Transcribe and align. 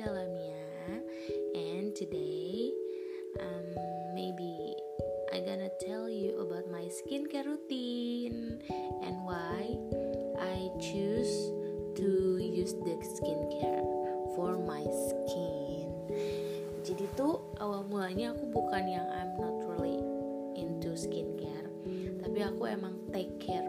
Linda 0.00 0.16
Lamia, 0.16 0.64
and 1.52 1.94
today, 1.94 2.72
um, 3.36 3.68
maybe 4.16 4.72
I 5.28 5.44
gonna 5.44 5.68
tell 5.76 6.08
you 6.08 6.40
about 6.40 6.72
my 6.72 6.88
skincare 6.88 7.44
routine 7.44 8.64
and 9.04 9.20
why 9.28 9.76
I 10.40 10.72
choose 10.80 11.52
to 12.00 12.40
use 12.40 12.72
the 12.80 12.96
skincare 13.12 13.84
for 14.32 14.56
my 14.64 14.88
skin. 14.88 15.92
Jadi 16.80 17.04
tuh 17.12 17.44
awal 17.60 17.84
mulanya 17.84 18.32
aku 18.32 18.48
bukan 18.56 18.88
yang 18.88 19.04
I'm 19.04 19.36
not 19.36 19.68
really 19.68 20.00
into 20.56 20.96
skincare, 20.96 21.68
tapi 22.24 22.40
aku 22.40 22.72
emang 22.72 22.96
take 23.12 23.36
care 23.36 23.68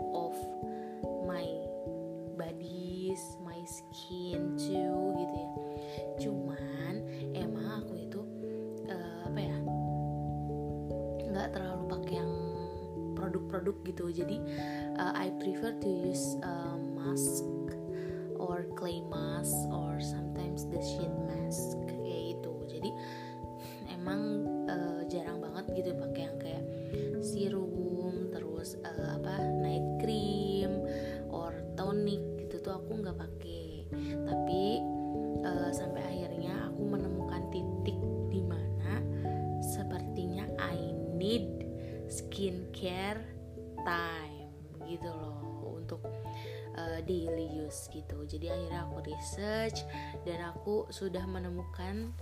jadi 48.31 48.55
akhirnya 48.55 48.79
aku 48.87 48.97
research 49.11 49.83
dan 50.23 50.39
aku 50.55 50.87
sudah 50.87 51.27
menemukan 51.27 52.15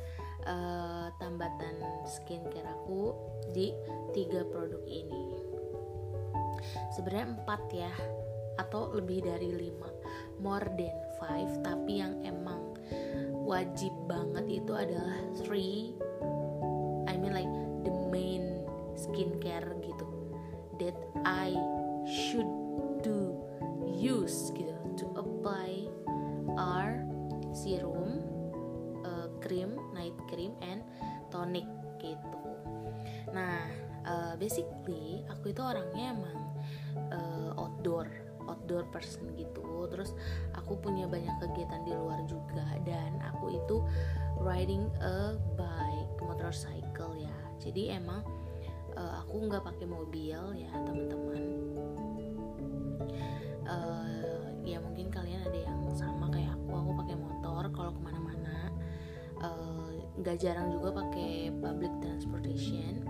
uh, 0.49 1.13
tambatan 1.21 1.77
skincare 2.09 2.65
aku 2.65 3.13
di 3.53 3.69
tiga 4.17 4.41
produk 4.49 4.81
ini. 4.89 5.37
Sebenarnya 6.97 7.27
empat 7.37 7.61
ya 7.69 7.93
atau 8.57 8.89
lebih 8.97 9.21
dari 9.21 9.53
lima. 9.53 9.87
More 10.41 10.65
than 10.73 10.97
five 11.21 11.51
tapi 11.61 12.01
yang 12.01 12.25
emang 12.25 12.73
wajib 13.45 13.93
banget 14.09 14.61
itu 14.61 14.73
adalah 14.73 15.19
three 15.45 15.93
I 17.09 17.17
mean 17.17 17.33
like 17.33 17.49
the 17.85 17.93
main 18.13 18.61
skincare 18.93 19.73
gitu 19.81 20.18
basically 34.49 35.21
aku 35.29 35.53
itu 35.53 35.61
orangnya 35.61 36.17
emang 36.17 36.37
uh, 37.13 37.53
outdoor, 37.61 38.09
outdoor 38.49 38.81
person 38.89 39.29
gitu. 39.37 39.85
Terus 39.93 40.17
aku 40.57 40.73
punya 40.81 41.05
banyak 41.05 41.37
kegiatan 41.37 41.85
di 41.85 41.93
luar 41.93 42.25
juga 42.25 42.65
dan 42.81 43.21
aku 43.21 43.53
itu 43.53 43.85
riding 44.41 44.89
a 45.05 45.37
bike, 45.53 46.17
motorcycle 46.17 47.13
ya. 47.13 47.37
Jadi 47.61 47.93
emang 47.93 48.25
uh, 48.97 49.21
aku 49.21 49.37
nggak 49.45 49.61
pakai 49.61 49.85
mobil 49.85 50.41
ya 50.57 50.73
teman-teman. 50.81 51.43
Uh, 53.69 54.49
ya 54.65 54.81
mungkin 54.81 55.13
kalian 55.13 55.45
ada 55.45 55.59
yang 55.61 55.77
sama 55.93 56.25
kayak 56.33 56.57
aku, 56.57 56.73
aku 56.73 56.91
pakai 57.05 57.15
motor 57.21 57.63
kalau 57.69 57.93
ke 57.93 58.01
mana-mana. 58.01 58.38
Nggak 60.19 60.35
uh, 60.37 60.41
jarang 60.41 60.67
juga 60.73 60.89
pakai 61.03 61.53
public 61.59 61.93
transportation. 62.03 63.03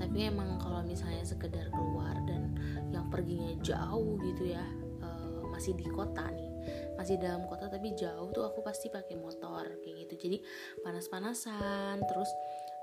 Tapi 0.00 0.18
emang 0.32 0.56
kalau 0.56 0.80
misalnya 0.80 1.22
sekedar 1.22 1.68
keluar 1.68 2.16
dan 2.24 2.56
yang 2.88 3.06
perginya 3.12 3.52
jauh 3.60 4.16
gitu 4.24 4.56
ya, 4.56 4.64
uh, 5.04 5.44
masih 5.52 5.76
di 5.76 5.84
kota 5.92 6.24
nih, 6.32 6.50
masih 6.96 7.20
dalam 7.20 7.44
kota 7.44 7.68
tapi 7.68 7.92
jauh 7.92 8.32
tuh 8.32 8.48
aku 8.48 8.64
pasti 8.64 8.88
pakai 8.88 9.20
motor 9.20 9.68
kayak 9.84 10.08
gitu. 10.08 10.14
Jadi 10.28 10.36
panas-panasan, 10.80 12.00
terus 12.08 12.30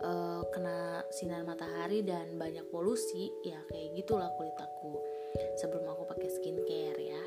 uh, 0.06 0.42
kena 0.54 1.02
sinar 1.10 1.42
matahari 1.42 2.06
dan 2.06 2.38
banyak 2.38 2.66
polusi 2.70 3.34
ya 3.42 3.58
kayak 3.72 3.98
gitulah 3.98 4.30
kulit 4.38 4.54
aku 4.58 4.98
sebelum 5.58 5.86
aku 5.90 6.04
pakai 6.10 6.30
skincare 6.30 7.00
ya 7.02 7.24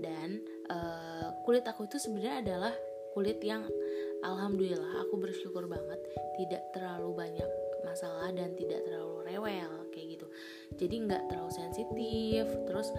dan 0.00 0.40
uh, 0.68 1.28
kulit 1.44 1.64
aku 1.64 1.88
itu 1.88 1.96
sebenarnya 2.00 2.44
adalah 2.44 2.74
kulit 3.16 3.40
yang 3.40 3.64
alhamdulillah 4.26 5.06
aku 5.06 5.14
bersyukur 5.22 5.70
banget 5.70 6.02
tidak 6.34 6.62
terlalu 6.74 7.14
banyak 7.14 7.50
masalah 7.86 8.34
dan 8.34 8.52
tidak 8.58 8.82
terlalu 8.82 9.22
rewel 9.30 9.86
kayak 9.94 10.18
gitu 10.18 10.26
jadi 10.74 10.94
nggak 11.06 11.22
terlalu 11.30 11.52
sensitif 11.54 12.44
terus 12.66 12.90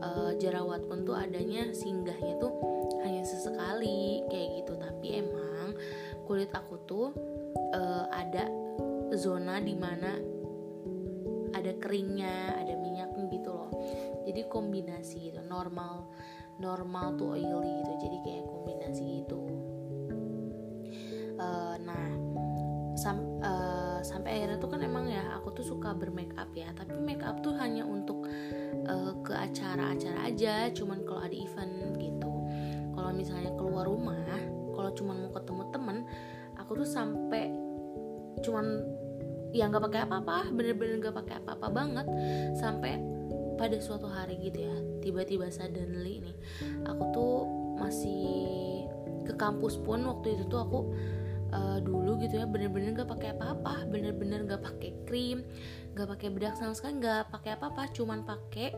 uh, 0.00 0.32
jerawat 0.38 0.86
pun 0.86 1.02
tuh 1.02 1.18
adanya 1.18 1.74
singgahnya 1.74 2.38
tuh 2.38 2.54
hanya 3.02 3.26
sesekali 3.26 4.22
kayak 4.30 4.62
gitu 4.62 4.72
tapi 4.78 5.20
emang 5.20 5.74
kulit 6.24 6.48
aku 6.54 6.78
tuh 6.86 7.10
uh, 7.74 8.06
ada 8.14 8.46
zona 9.18 9.58
di 9.62 9.74
mana 9.74 10.36
ada 11.56 11.72
keringnya, 11.80 12.52
ada 12.60 12.76
minyaknya 12.76 13.32
gitu 13.32 13.48
loh. 13.48 13.72
Jadi 14.28 14.44
kombinasi 14.44 15.32
gitu, 15.32 15.40
normal 15.48 16.04
normal 16.60 17.16
tuh 17.16 17.32
oily 17.36 17.80
gitu. 17.80 17.92
Jadi 17.96 18.16
kayak 18.22 18.44
kombinasi 18.44 19.04
gitu. 19.24 19.40
Uh, 23.46 23.98
sampai 24.02 24.42
akhirnya 24.42 24.58
tuh 24.58 24.70
kan 24.74 24.82
emang 24.82 25.06
ya 25.06 25.22
aku 25.38 25.54
tuh 25.54 25.62
suka 25.62 25.94
bermake 25.94 26.34
up 26.34 26.50
ya. 26.52 26.74
Tapi 26.74 26.98
make 26.98 27.22
up 27.22 27.38
tuh 27.40 27.54
hanya 27.56 27.86
untuk 27.86 28.26
uh, 28.90 29.14
ke 29.22 29.32
acara-acara 29.32 30.26
aja. 30.26 30.68
Cuman 30.74 31.06
kalau 31.06 31.22
ada 31.22 31.36
event 31.36 31.94
gitu. 32.02 32.32
Kalau 32.96 33.10
misalnya 33.14 33.54
keluar 33.54 33.86
rumah, 33.86 34.18
kalau 34.74 34.90
cuman 34.92 35.16
mau 35.22 35.32
ketemu 35.32 35.62
temen, 35.70 35.96
aku 36.58 36.82
tuh 36.82 36.88
sampai 36.88 37.54
cuman 38.42 38.66
ya 39.56 39.72
nggak 39.72 39.84
pakai 39.88 40.00
apa-apa 40.04 40.52
bener-bener 40.52 41.00
nggak 41.00 41.16
pakai 41.16 41.34
apa-apa 41.40 41.66
banget 41.72 42.06
sampai 42.60 43.00
pada 43.56 43.80
suatu 43.80 44.04
hari 44.04 44.36
gitu 44.36 44.68
ya 44.68 44.76
tiba-tiba 45.00 45.48
suddenly 45.48 46.20
nih 46.20 46.36
aku 46.84 47.02
tuh 47.16 47.36
masih 47.80 48.84
ke 49.24 49.32
kampus 49.34 49.80
pun 49.80 50.04
waktu 50.04 50.36
itu 50.36 50.44
tuh 50.52 50.60
aku 50.60 50.78
uh, 51.52 51.78
dulu 51.82 52.18
gitu 52.22 52.42
ya 52.42 52.46
bener-bener 52.48 52.96
nggak 52.96 53.10
pakai 53.10 53.34
apa-apa 53.36 53.86
bener-bener 53.90 54.46
nggak 54.46 54.62
pakai 54.62 54.90
krim 55.04 55.44
nggak 55.94 56.08
pakai 56.16 56.28
bedak 56.32 56.54
sama 56.58 56.72
sekali 56.74 57.02
nggak 57.02 57.30
pakai 57.30 57.50
apa-apa 57.58 57.82
cuman 57.92 58.24
pakai 58.24 58.74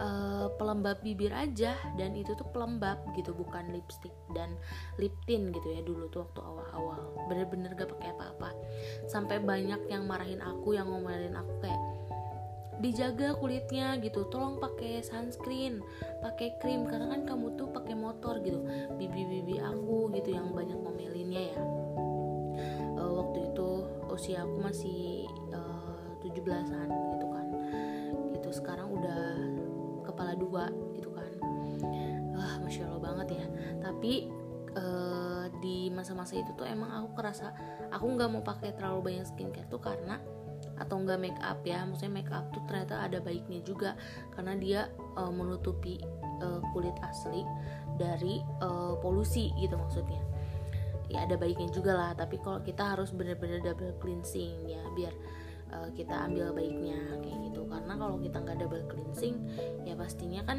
uh, 0.00 0.48
pelembab 0.56 0.98
bibir 1.04 1.30
aja 1.30 1.76
dan 1.94 2.16
itu 2.16 2.32
tuh 2.34 2.48
pelembab 2.50 2.98
gitu 3.14 3.36
bukan 3.36 3.70
lipstick 3.70 4.12
dan 4.32 4.56
lip 4.96 5.12
tint 5.28 5.52
gitu 5.52 5.68
ya 5.70 5.80
dulu 5.84 6.08
tuh 6.08 6.26
waktu 6.26 6.40
awal-awal 6.40 7.00
bener-bener 7.28 7.76
gak 7.76 7.92
pakai 7.94 8.16
apa-apa. 8.16 8.50
Sampai 9.06 9.38
banyak 9.38 9.86
yang 9.92 10.08
marahin 10.08 10.40
aku 10.40 10.74
yang 10.74 10.88
ngomelin 10.88 11.36
aku 11.36 11.52
kayak 11.62 11.80
dijaga 12.80 13.36
kulitnya 13.36 14.00
gitu 14.00 14.24
tolong 14.32 14.56
pakai 14.56 15.04
sunscreen 15.04 15.84
pakai 16.24 16.56
krim 16.64 16.88
karena 16.88 17.12
kan 17.12 17.28
kamu 17.28 17.52
tuh 17.60 17.68
pakai 17.68 17.92
motor 17.92 18.40
gitu 18.40 18.64
bibi-bibi 18.96 19.60
aku 19.60 20.08
gitu 20.16 20.32
yang 20.32 20.48
banyak 20.56 20.80
ngomelinnya 20.80 21.52
ya 21.52 21.60
uh, 23.00 23.12
waktu 23.24 23.48
itu 23.48 23.68
usia 24.12 24.44
aku 24.44 24.56
masih 24.60 25.24
uh, 25.56 26.20
17-an 26.20 26.88
gitu 27.16 27.26
kan. 27.32 27.46
Gitu 28.36 28.48
sekarang 28.52 28.92
udah 28.92 29.22
kepala 30.04 30.36
dua 30.36 30.68
gitu 30.92 31.08
kan. 31.16 31.32
Wah 32.36 32.60
masya 32.60 32.84
allah 32.86 33.00
banget 33.00 33.40
ya. 33.40 33.46
Tapi 33.80 34.28
uh, 34.76 35.48
di 35.64 35.88
masa-masa 35.88 36.36
itu 36.36 36.52
tuh 36.54 36.68
emang 36.68 36.92
aku 36.92 37.16
kerasa 37.16 37.56
aku 37.88 38.04
nggak 38.16 38.28
mau 38.28 38.44
pakai 38.44 38.76
terlalu 38.76 39.12
banyak 39.12 39.26
skincare 39.26 39.66
tuh 39.72 39.80
karena 39.80 40.20
atau 40.76 41.00
enggak 41.00 41.16
make 41.16 41.40
up 41.40 41.64
ya 41.64 41.88
maksudnya 41.88 42.20
make 42.20 42.28
up 42.28 42.52
tuh 42.52 42.60
ternyata 42.68 43.00
ada 43.00 43.18
baiknya 43.24 43.64
juga. 43.64 43.96
Karena 44.36 44.52
dia 44.60 44.80
uh, 45.16 45.32
menutupi 45.32 45.96
uh, 46.44 46.60
kulit 46.76 46.94
asli 47.00 47.48
dari 47.96 48.44
uh, 48.60 48.96
polusi 49.00 49.52
gitu 49.60 49.76
maksudnya 49.76 50.29
ya 51.10 51.26
ada 51.26 51.34
baiknya 51.34 51.68
juga 51.74 51.92
lah. 51.92 52.10
Tapi 52.14 52.38
kalau 52.38 52.62
kita 52.62 52.94
harus 52.94 53.10
bener-bener 53.10 53.58
double 53.60 53.92
cleansing 53.98 54.64
ya 54.70 54.80
biar 54.94 55.12
uh, 55.74 55.90
kita 55.92 56.30
ambil 56.30 56.54
baiknya 56.54 56.98
kayak 57.20 57.38
gitu. 57.50 57.66
Karena 57.66 57.98
kalau 57.98 58.16
kita 58.22 58.38
nggak 58.38 58.58
double 58.62 58.86
cleansing 58.86 59.34
ya 59.82 59.98
pastinya 59.98 60.40
kan 60.46 60.58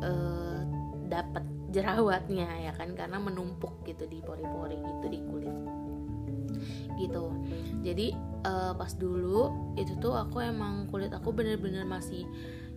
uh, 0.00 0.62
dapat 1.10 1.44
jerawatnya 1.74 2.70
ya 2.70 2.72
kan? 2.78 2.94
Karena 2.94 3.18
menumpuk 3.18 3.82
gitu 3.82 4.06
di 4.06 4.22
pori-pori 4.22 4.78
gitu 4.78 5.06
di 5.10 5.18
kulit. 5.26 5.56
Gitu. 6.98 7.24
Jadi 7.82 8.14
uh, 8.46 8.72
pas 8.78 8.94
dulu 8.94 9.74
itu 9.74 9.98
tuh 9.98 10.14
aku 10.14 10.38
emang 10.42 10.86
kulit 10.90 11.10
aku 11.10 11.34
bener-bener 11.34 11.82
masih 11.82 12.26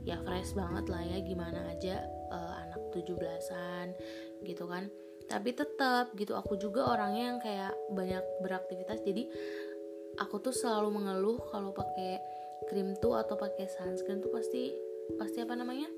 ya 0.02 0.18
fresh 0.26 0.58
banget 0.58 0.90
lah 0.90 1.02
ya. 1.06 1.22
Gimana 1.22 1.78
aja 1.78 2.02
uh, 2.34 2.54
anak 2.66 2.82
17-an 2.98 3.94
gitu 4.42 4.66
kan 4.66 4.90
tapi 5.28 5.54
tetap 5.54 6.14
gitu. 6.16 6.38
Aku 6.38 6.58
juga 6.58 6.88
orangnya 6.90 7.24
yang 7.34 7.40
kayak 7.42 7.74
banyak 7.92 8.24
beraktivitas. 8.42 9.02
Jadi 9.04 9.28
aku 10.22 10.40
tuh 10.40 10.54
selalu 10.56 11.02
mengeluh 11.02 11.40
kalau 11.50 11.74
pakai 11.74 12.22
krim 12.70 12.94
tuh 13.02 13.18
atau 13.18 13.36
pakai 13.36 13.66
sunscreen 13.66 14.22
tuh 14.22 14.32
pasti 14.32 14.72
pasti 15.18 15.42
apa 15.42 15.58
namanya? 15.58 15.90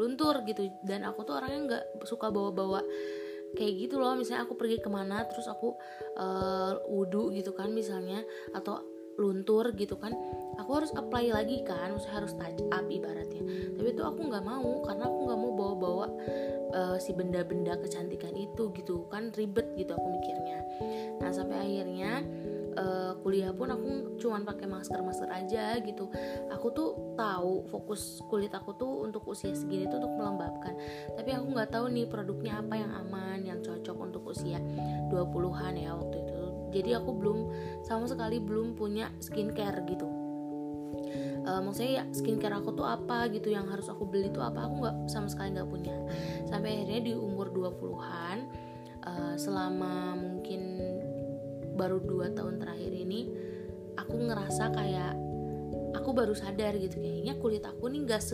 Luntur 0.00 0.40
gitu. 0.48 0.64
Dan 0.86 1.04
aku 1.04 1.26
tuh 1.26 1.36
orangnya 1.36 1.60
nggak 1.68 1.84
suka 2.06 2.30
bawa-bawa 2.30 2.80
kayak 3.54 3.72
gitu 3.86 4.00
loh. 4.00 4.14
Misalnya 4.16 4.46
aku 4.46 4.56
pergi 4.56 4.80
ke 4.80 4.88
mana 4.88 5.26
terus 5.26 5.46
aku 5.50 5.74
uh, 6.16 6.80
wudhu 6.88 7.34
gitu 7.34 7.52
kan 7.52 7.70
misalnya 7.70 8.22
atau 8.54 8.93
luntur 9.18 9.70
gitu 9.78 9.94
kan 9.98 10.12
aku 10.58 10.70
harus 10.82 10.92
apply 10.94 11.34
lagi 11.34 11.62
kan 11.66 11.92
maksudnya 11.94 12.16
harus 12.24 12.32
touch 12.38 12.62
up 12.70 12.86
ibaratnya. 12.86 13.42
Tapi 13.74 13.88
itu 13.90 14.02
aku 14.02 14.20
nggak 14.30 14.44
mau 14.44 14.82
karena 14.86 15.04
aku 15.10 15.18
nggak 15.26 15.38
mau 15.38 15.52
bawa-bawa 15.54 16.06
uh, 16.74 16.96
si 16.98 17.10
benda-benda 17.14 17.78
kecantikan 17.78 18.34
itu 18.34 18.70
gitu 18.74 19.06
kan 19.10 19.34
ribet 19.34 19.66
gitu 19.74 19.94
aku 19.94 20.06
mikirnya. 20.14 20.58
Nah 21.18 21.30
sampai 21.34 21.58
akhirnya 21.58 22.22
uh, 22.78 23.12
kuliah 23.22 23.50
pun 23.54 23.70
aku 23.70 24.18
cuman 24.18 24.46
pakai 24.46 24.66
masker 24.70 25.00
masker 25.02 25.30
aja 25.30 25.78
gitu. 25.82 26.10
Aku 26.54 26.70
tuh 26.70 27.14
tahu 27.18 27.66
fokus 27.70 28.22
kulit 28.30 28.54
aku 28.54 28.74
tuh 28.78 29.06
untuk 29.06 29.26
usia 29.26 29.54
segini 29.54 29.90
tuh 29.90 30.02
untuk 30.02 30.14
melembabkan. 30.14 30.74
Tapi 31.18 31.30
aku 31.34 31.46
nggak 31.54 31.70
tahu 31.74 31.90
nih 31.90 32.06
produknya 32.06 32.62
apa 32.62 32.74
yang 32.78 32.92
aman 32.94 33.38
yang 33.42 33.58
cocok 33.62 33.96
untuk 33.98 34.22
usia 34.30 34.58
20-an 35.10 35.74
ya 35.78 35.94
waktu 35.94 36.16
itu 36.22 36.33
jadi 36.74 36.98
aku 36.98 37.14
belum 37.14 37.38
sama 37.86 38.10
sekali 38.10 38.42
belum 38.42 38.74
punya 38.74 39.14
skincare 39.22 39.86
gitu. 39.86 40.10
Uh, 41.44 41.60
maksudnya 41.60 42.00
ya 42.00 42.04
skincare 42.16 42.56
aku 42.56 42.72
tuh 42.72 42.88
apa 42.88 43.28
gitu 43.28 43.52
yang 43.52 43.68
harus 43.68 43.92
aku 43.92 44.08
beli 44.08 44.32
tuh 44.32 44.40
apa 44.40 44.64
aku 44.64 44.80
nggak 44.80 44.96
sama 45.06 45.28
sekali 45.30 45.54
nggak 45.54 45.70
punya. 45.70 45.94
Sampai 46.50 46.82
akhirnya 46.82 47.00
di 47.08 47.12
umur 47.14 47.52
20-an 47.52 48.38
uh, 49.04 49.08
eh, 49.08 49.34
selama 49.36 50.18
mungkin 50.18 50.62
baru 51.74 52.00
dua 52.00 52.32
tahun 52.32 52.62
terakhir 52.62 52.92
ini 52.94 53.20
aku 53.98 54.14
ngerasa 54.30 54.72
kayak 54.72 55.14
aku 55.94 56.10
baru 56.16 56.34
sadar 56.34 56.74
gitu. 56.80 56.98
Kayaknya 56.98 57.34
kulit 57.38 57.64
aku 57.64 57.92
nih 57.92 58.08
gak 58.08 58.24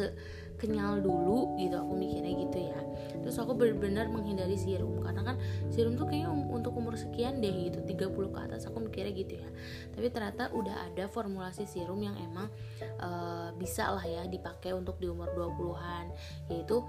sekenyal 0.61 1.01
dulu 1.01 1.57
gitu 1.57 1.73
aku 1.81 1.97
mikirnya 1.97 2.37
gitu 2.37 2.59
ya. 2.69 2.81
Terus 3.25 3.41
aku 3.41 3.57
benar-benar 3.57 4.13
menghindari 4.13 4.61
serum 4.61 5.01
karena 5.01 5.25
kan 5.25 5.37
serum 5.73 5.97
tuh 5.97 6.05
kayaknya 6.05 6.29
um, 6.29 6.53
untuk 6.53 6.77
umur 6.77 7.01
sekian 7.01 7.41
deh 7.41 7.73
gitu 7.73 7.81
30 7.81 8.13
ke 8.13 8.39
atas 8.45 8.69
aku 8.69 8.85
mikirnya 8.85 9.17
gitu 9.17 9.41
ya. 9.41 9.49
Tapi 9.97 10.13
ternyata 10.13 10.53
udah 10.53 10.93
ada 10.93 11.09
formulasi 11.09 11.65
serum 11.65 12.05
yang 12.05 12.13
emang 12.21 12.53
uh, 13.01 13.57
bisa 13.57 13.89
lah 13.89 14.05
ya 14.05 14.29
dipakai 14.29 14.77
untuk 14.77 15.01
di 15.01 15.09
umur 15.09 15.33
20-an 15.33 16.13
yaitu 16.53 16.85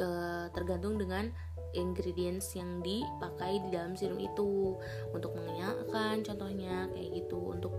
uh, 0.00 0.48
tergantung 0.56 0.96
dengan 0.96 1.28
ingredients 1.70 2.56
yang 2.58 2.80
dipakai 2.80 3.60
di 3.62 3.68
dalam 3.68 3.94
serum 4.00 4.16
itu. 4.16 4.80
Untuk 5.12 5.36
mengenyalkan 5.36 6.24
contohnya 6.24 6.88
kayak 6.96 7.20
gitu 7.20 7.52
untuk 7.52 7.76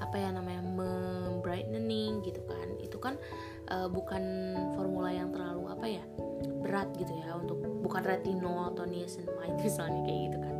apa 0.00 0.16
ya 0.16 0.32
namanya 0.32 0.64
membrightening 0.64 2.24
gitu 2.24 2.40
kan. 2.48 2.68
Itu 2.80 2.96
kan 2.96 3.20
uh, 3.70 3.88
bukan 3.88 4.22
formula 4.74 5.12
yang 5.12 5.28
terlalu 5.32 5.68
apa 5.68 5.86
ya 5.86 6.04
berat 6.62 6.90
gitu 6.98 7.12
ya 7.18 7.34
untuk 7.38 7.58
bukan 7.82 8.02
retinol 8.04 8.74
atau 8.74 8.84
niacinamide 8.84 9.58
misalnya 9.66 10.00
kayak 10.04 10.20
gitu 10.30 10.38
kan. 10.42 10.54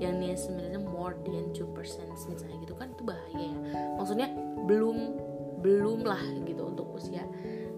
Yang 0.00 0.14
niacinamide 0.20 0.80
more 0.88 1.14
than 1.26 1.52
2% 1.52 1.66
misalnya 2.12 2.56
gitu 2.62 2.74
kan 2.76 2.88
itu 2.92 3.02
bahaya 3.04 3.36
ya. 3.36 3.58
Maksudnya 3.98 4.28
belum 4.64 4.96
belum 5.60 6.08
lah 6.08 6.22
gitu 6.48 6.72
untuk 6.72 6.96
usia 6.96 7.24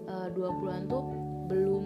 uh, 0.07 0.31
20-an 0.31 0.87
tuh 0.87 1.03
belum 1.51 1.85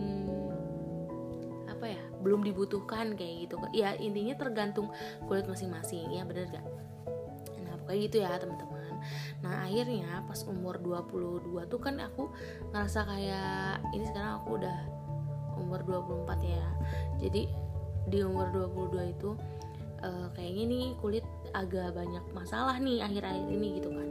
belum 2.17 2.43
dibutuhkan 2.43 3.15
kayak 3.15 3.47
gitu. 3.47 3.55
Ya 3.71 3.95
intinya 3.95 4.35
tergantung 4.35 4.91
kulit 5.31 5.47
masing-masing 5.47 6.11
ya 6.11 6.27
bener 6.27 6.49
gak 6.51 6.65
nah 7.63 7.73
pokoknya 7.79 7.99
gitu 8.03 8.17
ya 8.19 8.35
teman-teman 8.35 8.76
nah 9.45 9.69
akhirnya 9.69 10.25
pas 10.25 10.41
umur 10.49 10.81
22 10.81 11.69
tuh 11.69 11.77
kan 11.77 12.01
aku 12.01 12.33
ngerasa 12.73 13.05
kayak 13.05 13.85
ini 13.93 14.05
sekarang 14.09 14.41
aku 14.41 14.57
udah 14.57 14.77
umur 15.57 15.81
24 15.83 16.41
ya. 16.45 16.65
Jadi 17.17 17.49
di 18.07 18.19
umur 18.23 18.53
22 18.53 19.13
itu 19.13 19.29
uh, 20.05 20.27
kayaknya 20.37 20.63
nih 20.69 20.85
kulit 21.01 21.25
agak 21.51 21.91
banyak 21.97 22.23
masalah 22.31 22.77
nih 22.77 23.03
akhir-akhir 23.03 23.47
ini 23.51 23.81
gitu 23.81 23.89
kan. 23.91 24.09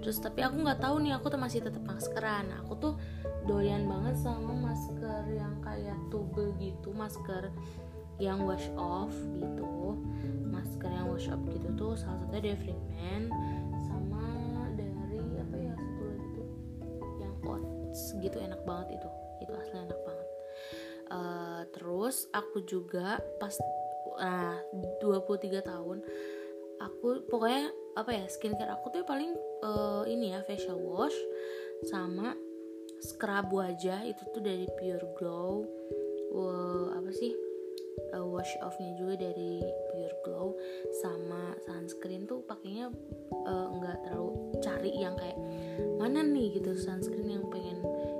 Terus 0.00 0.16
tapi 0.18 0.40
aku 0.40 0.64
nggak 0.64 0.80
tahu 0.80 0.96
nih 1.04 1.12
aku 1.14 1.28
tuh 1.28 1.40
masih 1.40 1.60
tetap 1.60 1.84
maskeran. 1.84 2.48
Aku 2.64 2.72
tuh 2.80 2.94
doyan 3.44 3.84
banget 3.86 4.16
sama 4.18 4.56
masker 4.56 5.28
yang 5.30 5.54
kayak 5.60 5.96
tube 6.08 6.56
gitu 6.56 6.90
masker 6.96 7.52
yang 8.16 8.44
wash 8.44 8.68
off 8.76 9.12
gitu. 9.36 9.96
Masker 10.48 10.88
yang 10.88 11.06
wash 11.12 11.28
off 11.28 11.40
gitu 11.48 11.68
tuh 11.76 11.92
salah 11.96 12.20
satunya 12.24 12.52
dari 12.52 12.72
gitu 18.18 18.42
enak 18.42 18.60
banget 18.66 18.98
itu. 18.98 19.08
Itu 19.46 19.52
asli 19.54 19.76
enak 19.78 20.00
banget. 20.02 20.28
Uh, 21.10 21.62
terus 21.74 22.26
aku 22.34 22.62
juga 22.66 23.22
pas 23.38 23.54
nah 24.20 24.60
23 25.00 25.64
tahun 25.64 26.04
aku 26.76 27.24
pokoknya 27.28 27.72
apa 27.96 28.10
ya 28.12 28.24
skincare 28.28 28.72
aku 28.72 28.92
tuh 28.92 29.04
paling 29.08 29.32
uh, 29.64 30.04
ini 30.04 30.36
ya 30.36 30.44
facial 30.44 30.76
wash 30.76 31.16
sama 31.88 32.36
scrub 33.00 33.48
wajah 33.52 34.04
itu 34.04 34.22
tuh 34.32 34.42
dari 34.44 34.68
Pure 34.76 35.16
Glow. 35.16 35.64
Wow, 36.30 36.94
apa 36.94 37.10
sih? 37.10 37.32
Uh, 38.14 38.24
wash 38.28 38.52
offnya 38.64 38.96
juga 38.96 39.18
dari 39.28 39.60
Pure 39.90 40.16
Glow 40.24 40.56
sama 41.02 41.56
sunscreen 41.64 42.28
tuh 42.28 42.44
pakainya 42.44 42.92
uh, 43.48 43.68
terlalu 44.04 44.30
cari 44.60 44.92
yang 45.00 45.16
kayak 45.16 45.36
mana 45.96 46.20
nih? 46.24 46.60
gitu 46.60 46.76
sunscreen 46.76 47.29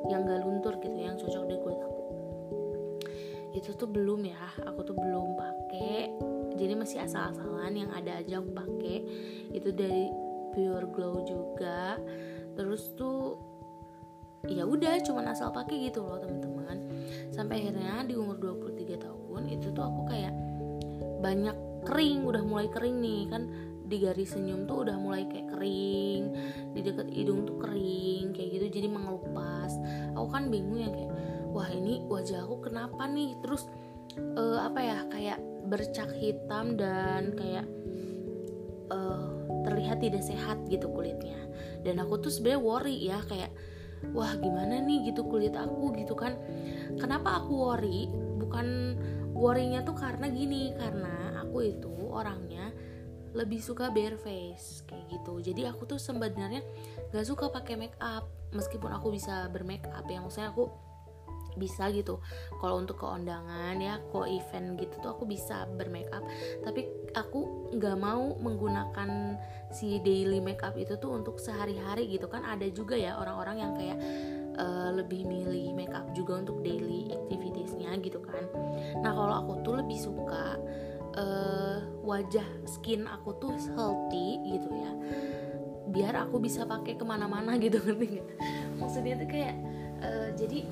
yang 0.09 0.25
gak 0.25 0.40
luntur 0.40 0.80
gitu 0.80 0.97
yang 0.97 1.19
cocok 1.21 1.45
di 1.50 1.57
kulit 1.61 1.80
aku. 1.83 2.02
Itu 3.50 3.75
tuh 3.75 3.90
belum 3.90 4.25
ya 4.25 4.40
aku 4.64 4.80
tuh 4.87 4.97
belum 4.97 5.37
pakai. 5.37 6.14
Jadi 6.57 6.73
masih 6.76 7.02
asal-asalan 7.04 7.73
yang 7.73 7.90
ada 7.92 8.21
aja 8.23 8.38
aku 8.38 8.50
pakai. 8.54 8.97
Itu 9.50 9.75
dari 9.75 10.09
pure 10.54 10.87
glow 10.95 11.26
juga. 11.26 11.99
Terus 12.54 12.95
tuh 12.95 13.37
ya 14.49 14.64
udah 14.64 15.04
cuman 15.04 15.37
asal 15.37 15.52
pakai 15.52 15.90
gitu 15.90 16.00
loh 16.07 16.23
teman-teman. 16.23 16.78
Sampai 17.35 17.61
akhirnya 17.61 18.07
di 18.07 18.14
umur 18.16 18.38
23 18.38 18.97
tahun 18.97 19.42
itu 19.50 19.69
tuh 19.75 19.85
aku 19.85 20.02
kayak 20.09 20.33
banyak 21.21 21.57
kering 21.85 22.25
udah 22.25 22.42
mulai 22.47 22.71
kering 22.71 23.02
nih. 23.02 23.23
Kan 23.28 23.42
di 23.90 23.97
garis 23.99 24.38
senyum 24.38 24.71
tuh 24.71 24.87
udah 24.87 24.95
mulai 24.95 25.26
kayak 25.26 25.50
kering 25.61 26.33
di 26.73 26.81
dekat 26.81 27.12
hidung 27.12 27.45
tuh 27.45 27.61
kering 27.61 28.33
kayak 28.33 28.49
gitu 28.57 28.81
jadi 28.81 28.88
mengelupas. 28.88 29.76
Aku 30.17 30.33
kan 30.33 30.49
bingung 30.49 30.81
ya 30.81 30.88
kayak 30.88 31.12
wah 31.52 31.69
ini 31.69 32.00
wajah 32.09 32.49
aku 32.49 32.64
kenapa 32.64 33.05
nih? 33.05 33.37
Terus 33.45 33.69
uh, 34.40 34.64
apa 34.64 34.81
ya 34.81 34.99
kayak 35.12 35.38
bercak 35.69 36.09
hitam 36.17 36.81
dan 36.81 37.37
kayak 37.37 37.69
uh, 38.88 39.29
terlihat 39.69 40.00
tidak 40.00 40.25
sehat 40.25 40.57
gitu 40.73 40.88
kulitnya. 40.88 41.37
Dan 41.85 42.00
aku 42.00 42.25
tuh 42.25 42.33
sebenarnya 42.33 42.64
worry 42.64 42.97
ya 43.05 43.21
kayak 43.29 43.52
wah 44.17 44.33
gimana 44.40 44.81
nih 44.81 45.12
gitu 45.12 45.29
kulit 45.29 45.52
aku? 45.52 45.93
Gitu 45.93 46.17
kan. 46.17 46.40
Kenapa 46.97 47.45
aku 47.45 47.52
worry? 47.69 48.09
Bukan 48.40 48.97
worrynya 49.37 49.85
tuh 49.85 49.93
karena 49.93 50.33
gini 50.33 50.73
karena 50.73 51.45
aku 51.45 51.69
itu 51.69 51.93
orangnya 52.09 52.73
lebih 53.35 53.63
suka 53.63 53.89
bare 53.95 54.19
face 54.19 54.83
kayak 54.87 55.07
gitu. 55.11 55.39
Jadi 55.43 55.67
aku 55.71 55.87
tuh 55.87 55.99
sebenarnya 56.03 56.63
gak 57.15 57.27
suka 57.27 57.51
pakai 57.51 57.79
make 57.79 57.99
up 58.03 58.27
meskipun 58.51 58.91
aku 58.91 59.15
bisa 59.15 59.47
bermake 59.51 59.87
up 59.91 60.07
ya. 60.11 60.19
Maksudnya 60.19 60.51
aku 60.51 60.71
bisa 61.59 61.91
gitu. 61.91 62.23
Kalau 62.59 62.79
untuk 62.79 63.03
ke 63.03 63.07
undangan 63.07 63.75
ya 63.79 63.99
ke 63.99 64.19
event 64.31 64.79
gitu 64.79 64.95
tuh 65.03 65.11
aku 65.15 65.25
bisa 65.27 65.67
bermakeup 65.75 66.23
tapi 66.63 66.87
aku 67.17 67.71
nggak 67.75 67.97
mau 67.99 68.39
menggunakan 68.39 69.35
si 69.75 69.99
daily 70.03 70.39
makeup 70.39 70.79
itu 70.79 70.95
tuh 70.99 71.15
untuk 71.15 71.43
sehari-hari 71.43 72.07
gitu 72.11 72.31
kan. 72.31 72.47
Ada 72.47 72.71
juga 72.71 72.95
ya 72.95 73.19
orang-orang 73.19 73.57
yang 73.63 73.73
kayak 73.75 73.99
uh, 74.59 74.91
lebih 74.95 75.27
milih 75.27 75.75
makeup 75.75 76.07
juga 76.15 76.43
untuk 76.43 76.63
daily 76.63 77.11
activitiesnya 77.11 77.99
gitu 78.03 78.23
kan. 78.23 78.47
Nah 79.03 79.13
kalau 79.15 79.35
aku 79.47 79.53
tuh 79.67 79.75
lebih 79.79 79.99
suka 79.99 80.59
uh, 81.17 81.79
wajah 82.05 82.47
skin 82.67 83.07
aku 83.07 83.35
tuh 83.40 83.55
healthy 83.75 84.38
gitu 84.47 84.69
ya. 84.71 84.93
Biar 85.90 86.14
aku 86.14 86.38
bisa 86.38 86.62
pakai 86.69 86.95
ke 86.95 87.05
mana-mana 87.07 87.59
gitu 87.59 87.83
ngerti 87.85 88.23
maksudnya 88.79 89.19
tuh 89.21 89.29
kayak 89.29 89.55
uh, 90.00 90.29
jadi 90.38 90.64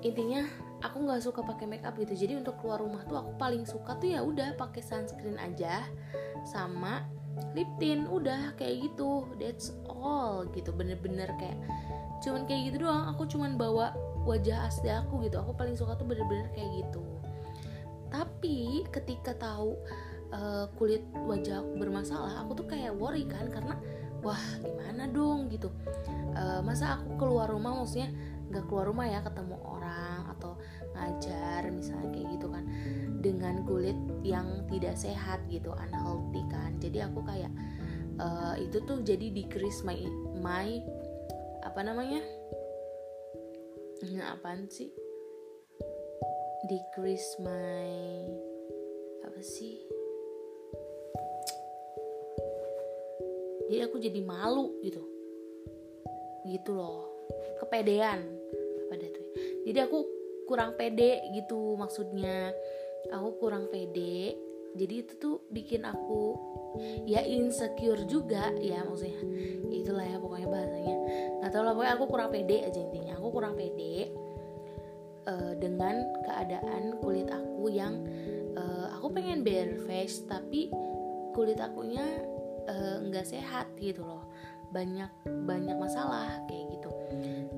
intinya 0.00 0.46
aku 0.80 1.02
nggak 1.02 1.22
suka 1.22 1.42
pakai 1.42 1.66
make 1.66 1.82
up 1.82 1.98
gitu. 1.98 2.14
Jadi 2.14 2.38
untuk 2.38 2.58
keluar 2.62 2.78
rumah 2.78 3.02
tuh 3.06 3.18
aku 3.18 3.34
paling 3.36 3.66
suka 3.66 3.98
tuh 3.98 4.14
ya 4.14 4.22
udah 4.22 4.54
pakai 4.54 4.82
sunscreen 4.82 5.38
aja 5.38 5.82
sama 6.46 7.02
lip 7.54 7.68
tint 7.82 8.06
udah 8.06 8.54
kayak 8.54 8.86
gitu. 8.86 9.26
That's 9.42 9.74
all 9.90 10.46
gitu 10.54 10.70
bener-bener 10.70 11.28
kayak 11.38 11.58
cuman 12.22 12.46
kayak 12.46 12.70
gitu 12.72 12.86
doang. 12.86 13.10
Aku 13.14 13.26
cuman 13.26 13.58
bawa 13.58 13.94
wajah 14.22 14.70
asli 14.70 14.90
aku 14.94 15.26
gitu. 15.26 15.42
Aku 15.42 15.54
paling 15.58 15.74
suka 15.74 15.98
tuh 15.98 16.06
bener-bener 16.06 16.46
kayak 16.54 16.86
gitu 16.86 17.07
tapi 18.08 18.84
ketika 18.92 19.36
tahu 19.36 19.76
uh, 20.32 20.66
kulit 20.76 21.04
wajah 21.14 21.64
aku 21.64 21.72
bermasalah 21.80 22.44
aku 22.44 22.64
tuh 22.64 22.66
kayak 22.68 22.92
worry 22.96 23.24
kan 23.24 23.48
karena 23.48 23.76
wah 24.20 24.40
gimana 24.60 25.06
dong? 25.08 25.46
gitu. 25.52 25.70
Uh, 26.34 26.60
masa 26.62 26.98
aku 26.98 27.18
keluar 27.26 27.50
rumah 27.50 27.74
maksudnya 27.78 28.10
nggak 28.48 28.64
keluar 28.66 28.88
rumah 28.88 29.06
ya 29.06 29.20
ketemu 29.20 29.56
orang 29.62 30.24
atau 30.38 30.56
ngajar 30.96 31.68
misalnya 31.70 32.08
kayak 32.10 32.26
gitu 32.38 32.46
kan 32.48 32.64
dengan 33.20 33.62
kulit 33.68 33.98
yang 34.24 34.64
tidak 34.66 34.94
sehat 34.98 35.42
gitu 35.50 35.70
unhealthy 35.74 36.42
kan. 36.50 36.74
Jadi 36.82 36.98
aku 37.04 37.20
kayak 37.22 37.52
uh, 38.18 38.54
itu 38.58 38.82
tuh 38.84 39.02
jadi 39.02 39.30
decrease 39.30 39.82
my 39.86 39.98
my 40.38 40.82
apa 41.62 41.80
namanya? 41.82 42.22
Nah, 43.98 44.38
apaan 44.38 44.70
sih 44.70 44.94
decrease 46.66 47.38
my 47.38 47.86
apa 49.22 49.40
sih? 49.44 49.78
Jadi 53.68 53.84
aku 53.84 53.96
jadi 54.00 54.20
malu 54.24 54.80
gitu. 54.82 55.04
Gitu 56.48 56.72
loh. 56.72 57.28
Kepedean. 57.60 58.48
Jadi 59.68 59.84
aku 59.84 60.00
kurang 60.48 60.80
pede 60.80 61.20
gitu 61.36 61.76
maksudnya. 61.76 62.56
Aku 63.12 63.36
kurang 63.36 63.68
pede. 63.68 64.32
Jadi 64.72 64.94
itu 65.04 65.12
tuh 65.20 65.44
bikin 65.52 65.84
aku 65.84 66.36
ya 67.04 67.20
insecure 67.20 68.08
juga 68.08 68.48
ya 68.56 68.80
maksudnya. 68.88 69.20
Itulah 69.68 70.08
ya 70.08 70.16
pokoknya 70.16 70.48
bahasanya. 70.48 70.96
Nggak 71.44 71.50
tahu 71.52 71.62
lah 71.68 71.72
pokoknya 71.76 71.94
aku 72.00 72.04
kurang 72.08 72.30
pede 72.32 72.56
aja 72.64 72.80
intinya. 72.80 73.12
Aku 73.20 73.28
kurang 73.28 73.54
pede 73.60 74.08
uh, 75.28 75.52
dengan 75.60 76.08
keadaan 76.24 76.96
kulit 77.04 77.28
aku 77.28 77.68
yang 77.68 78.00
uh, 78.56 78.88
aku 78.96 79.12
pengen 79.12 79.44
bare 79.44 79.76
face 79.84 80.24
tapi 80.24 80.72
kulit 81.36 81.60
akunya 81.62 82.02
eh, 82.66 82.98
nggak 82.98 83.22
uh, 83.22 83.30
sehat 83.30 83.70
gitu 83.78 84.02
loh. 84.02 84.26
Banyak 84.74 85.08
banyak 85.46 85.76
masalah 85.78 86.42
kayak 86.50 86.66
gitu. 86.74 86.90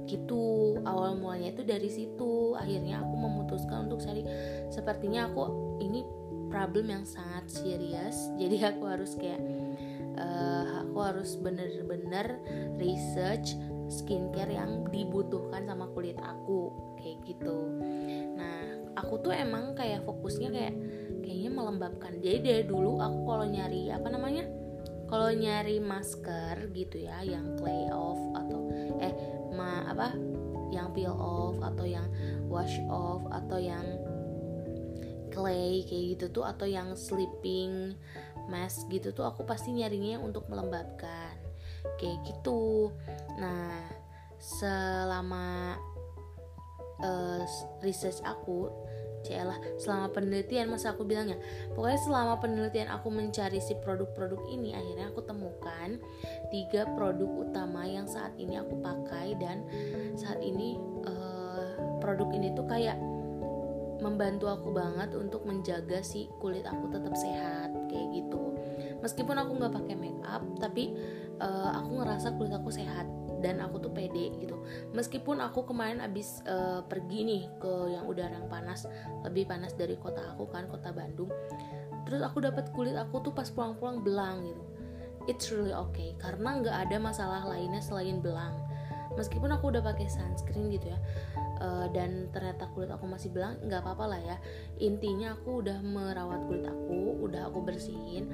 Gitu 0.04 0.44
awal 0.84 1.16
mulanya 1.16 1.56
itu 1.56 1.64
dari 1.64 1.88
situ. 1.88 2.52
Akhirnya 2.60 3.00
aku 3.00 3.14
memutuskan 3.16 3.88
untuk 3.88 4.04
cari. 4.04 4.20
Sepertinya 4.68 5.32
aku 5.32 5.48
ini 5.80 6.04
problem 6.52 6.92
yang 6.92 7.04
sangat 7.08 7.48
serius. 7.48 8.28
Jadi 8.40 8.60
aku 8.60 8.84
harus 8.84 9.16
kayak 9.16 9.40
uh, 10.20 10.84
aku 10.84 10.98
harus 11.00 11.40
bener-bener 11.40 12.36
research 12.76 13.56
skincare 13.90 14.54
yang 14.54 14.86
dibutuhkan 14.88 15.66
sama 15.66 15.90
kulit 15.90 16.16
aku 16.22 16.70
kayak 17.02 17.18
gitu. 17.26 17.74
Nah 18.38 18.80
aku 18.94 19.18
tuh 19.20 19.34
emang 19.34 19.74
kayak 19.74 20.06
fokusnya 20.06 20.48
kayak 20.54 20.74
kayaknya 21.26 21.50
melembabkan. 21.50 22.22
Jadi 22.22 22.38
dari 22.40 22.64
dulu 22.64 23.02
aku 23.02 23.18
kalau 23.26 23.46
nyari 23.46 23.90
apa 23.90 24.08
namanya 24.08 24.46
kalau 25.10 25.34
nyari 25.34 25.82
masker 25.82 26.70
gitu 26.70 27.02
ya 27.02 27.26
yang 27.26 27.58
clay 27.58 27.90
off 27.90 28.22
atau 28.38 28.70
eh 29.02 29.14
ma 29.50 29.90
apa 29.90 30.14
yang 30.70 30.94
peel 30.94 31.18
off 31.18 31.58
atau 31.58 31.82
yang 31.82 32.06
wash 32.46 32.78
off 32.86 33.26
atau 33.26 33.58
yang 33.58 33.82
clay 35.34 35.82
kayak 35.82 36.14
gitu 36.14 36.26
tuh 36.30 36.46
atau 36.46 36.66
yang 36.66 36.94
sleeping 36.94 37.98
mask 38.46 38.86
gitu 38.90 39.10
tuh 39.14 39.26
aku 39.26 39.46
pasti 39.46 39.74
nyarinya 39.74 40.18
untuk 40.22 40.46
melembabkan 40.46 41.29
kayak 41.98 42.18
gitu. 42.26 42.90
Nah 43.38 44.00
selama 44.40 45.76
uh, 47.04 47.44
research 47.84 48.24
aku 48.24 48.72
Cielah, 49.20 49.60
selama 49.76 50.16
penelitian 50.16 50.72
masa 50.72 50.96
aku 50.96 51.04
bilangnya 51.04 51.36
Pokoknya 51.76 52.00
selama 52.08 52.40
penelitian 52.40 52.88
aku 52.88 53.12
mencari 53.12 53.60
si 53.60 53.76
produk-produk 53.84 54.40
ini 54.48 54.72
Akhirnya 54.72 55.12
aku 55.12 55.20
temukan 55.28 56.00
tiga 56.48 56.88
produk 56.96 57.28
utama 57.28 57.84
yang 57.84 58.08
saat 58.08 58.32
ini 58.40 58.56
aku 58.56 58.80
pakai 58.80 59.36
Dan 59.36 59.68
saat 60.16 60.40
ini 60.40 60.80
uh, 61.04 62.00
produk 62.00 62.32
ini 62.32 62.56
tuh 62.56 62.64
kayak 62.64 62.96
membantu 64.00 64.48
aku 64.48 64.72
banget 64.72 65.12
untuk 65.12 65.44
menjaga 65.44 66.00
si 66.00 66.32
kulit 66.40 66.64
aku 66.64 66.88
tetap 66.88 67.12
sehat 67.12 67.68
kayak 67.92 68.08
gitu 68.16 68.49
meskipun 69.00 69.36
aku 69.36 69.56
nggak 69.56 69.72
pakai 69.74 69.96
make 69.96 70.20
up 70.24 70.44
tapi 70.60 70.94
uh, 71.40 71.76
aku 71.76 72.00
ngerasa 72.00 72.36
kulit 72.36 72.52
aku 72.52 72.70
sehat 72.72 73.08
dan 73.40 73.56
aku 73.64 73.80
tuh 73.80 73.92
pede 73.92 74.36
gitu. 74.36 74.60
Meskipun 74.92 75.40
aku 75.40 75.64
kemarin 75.64 76.04
abis 76.04 76.44
uh, 76.44 76.84
pergi 76.84 77.24
nih 77.24 77.42
ke 77.56 77.96
yang 77.96 78.04
udara 78.04 78.36
yang 78.36 78.52
panas 78.52 78.84
lebih 79.24 79.48
panas 79.48 79.72
dari 79.72 79.96
kota 79.96 80.20
aku 80.36 80.44
kan 80.52 80.68
kota 80.68 80.92
Bandung. 80.92 81.32
Terus 82.04 82.20
aku 82.20 82.44
dapat 82.44 82.68
kulit 82.76 82.96
aku 83.00 83.24
tuh 83.24 83.32
pas 83.32 83.48
pulang-pulang 83.48 84.04
belang 84.04 84.44
gitu. 84.44 84.62
It's 85.28 85.48
really 85.48 85.72
okay 85.72 86.12
karena 86.20 86.60
nggak 86.60 86.76
ada 86.88 86.96
masalah 87.00 87.42
lainnya 87.48 87.80
selain 87.80 88.20
belang. 88.20 88.52
Meskipun 89.16 89.50
aku 89.50 89.72
udah 89.72 89.82
pakai 89.82 90.06
sunscreen 90.06 90.70
gitu 90.70 90.92
ya 90.92 90.98
uh, 91.60 91.86
dan 91.92 92.32
ternyata 92.32 92.66
kulit 92.72 92.88
aku 92.90 93.06
masih 93.06 93.30
belang 93.30 93.60
nggak 93.62 93.84
apa-apa 93.84 94.16
lah 94.16 94.20
ya. 94.20 94.36
Intinya 94.80 95.36
aku 95.36 95.62
udah 95.62 95.78
merawat 95.84 96.48
kulit 96.48 96.64
aku 96.66 97.20
udah 97.28 97.52
aku 97.52 97.60
bersihin 97.62 98.26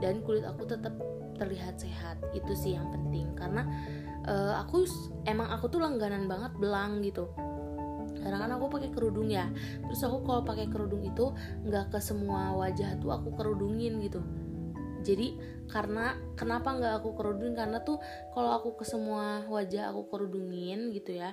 dan 0.00 0.24
kulit 0.24 0.42
aku 0.42 0.66
tetap 0.66 0.96
terlihat 1.36 1.76
sehat. 1.78 2.18
Itu 2.32 2.56
sih 2.56 2.74
yang 2.74 2.88
penting 2.90 3.36
karena 3.36 3.68
uh, 4.26 4.64
aku 4.64 4.88
emang 5.28 5.52
aku 5.52 5.68
tuh 5.68 5.80
langganan 5.84 6.26
banget 6.26 6.52
belang 6.56 7.04
gitu. 7.04 7.28
Karena 8.20 8.36
kan 8.36 8.50
aku 8.52 8.68
pakai 8.68 8.90
kerudung 8.92 9.32
ya. 9.32 9.48
Terus 9.86 10.00
aku 10.04 10.24
kalau 10.24 10.42
pakai 10.44 10.68
kerudung 10.68 11.04
itu 11.04 11.32
nggak 11.64 11.96
ke 11.96 11.98
semua 12.04 12.52
wajah 12.56 13.00
tuh 13.00 13.12
aku 13.12 13.32
kerudungin 13.36 14.00
gitu. 14.04 14.20
Jadi 15.00 15.40
karena 15.72 16.12
kenapa 16.36 16.76
nggak 16.76 17.00
aku 17.00 17.16
kerudungin? 17.16 17.56
Karena 17.56 17.80
tuh 17.80 17.96
kalau 18.36 18.52
aku 18.60 18.76
ke 18.76 18.84
semua 18.84 19.48
wajah 19.48 19.88
aku 19.88 20.12
kerudungin 20.12 20.92
gitu 20.92 21.16
ya 21.16 21.32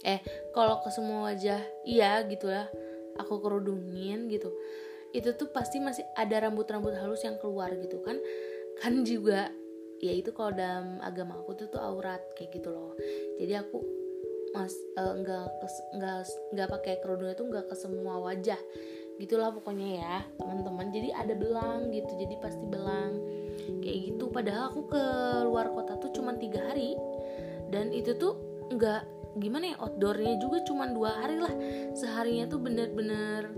eh 0.00 0.20
kalau 0.56 0.80
ke 0.80 0.88
semua 0.88 1.28
wajah 1.28 1.60
iya 1.84 2.24
gitu 2.24 2.48
ya 2.48 2.68
aku 3.20 3.40
kerudungin 3.40 4.32
gitu. 4.32 4.48
Itu 5.12 5.34
tuh 5.34 5.50
pasti 5.50 5.82
masih 5.82 6.06
ada 6.16 6.48
rambut-rambut 6.48 6.96
halus 6.96 7.26
yang 7.26 7.36
keluar 7.36 7.68
gitu 7.76 8.00
kan. 8.00 8.16
Kan 8.80 9.04
juga 9.04 9.52
ya 10.00 10.16
itu 10.16 10.32
kalau 10.32 10.56
dalam 10.56 10.96
agama 11.04 11.36
aku 11.36 11.52
tuh 11.52 11.68
tuh 11.68 11.82
aurat 11.82 12.24
kayak 12.32 12.56
gitu 12.56 12.72
loh. 12.72 12.96
Jadi 13.36 13.52
aku 13.60 13.78
mas 14.50 14.74
uh, 14.98 15.14
nggak 15.14 15.46
nggak 15.94 16.18
nggak 16.56 16.68
pakai 16.80 16.94
kerudung 17.04 17.30
itu 17.30 17.44
nggak 17.44 17.68
ke 17.68 17.76
semua 17.76 18.16
wajah. 18.24 18.58
Gitulah 19.20 19.52
pokoknya 19.52 19.88
ya 20.00 20.16
teman-teman. 20.40 20.88
Jadi 20.88 21.12
ada 21.12 21.34
belang 21.36 21.92
gitu 21.92 22.08
jadi 22.16 22.34
pasti 22.40 22.64
belang. 22.64 23.20
Kayak 23.84 23.98
gitu. 24.08 24.24
Padahal 24.32 24.72
aku 24.72 24.88
ke 24.88 25.02
luar 25.44 25.68
kota 25.76 26.00
tuh 26.00 26.10
cuma 26.16 26.32
tiga 26.40 26.64
hari. 26.72 26.96
Dan 27.68 27.92
itu 27.92 28.16
tuh 28.16 28.34
nggak 28.72 29.19
gimana 29.38 29.74
ya 29.74 29.76
outdoornya 29.78 30.40
juga 30.42 30.62
cuma 30.66 30.90
dua 30.90 31.14
hari 31.22 31.36
lah. 31.38 31.54
Seharinya 31.94 32.50
tuh 32.50 32.60
bener-bener 32.62 33.52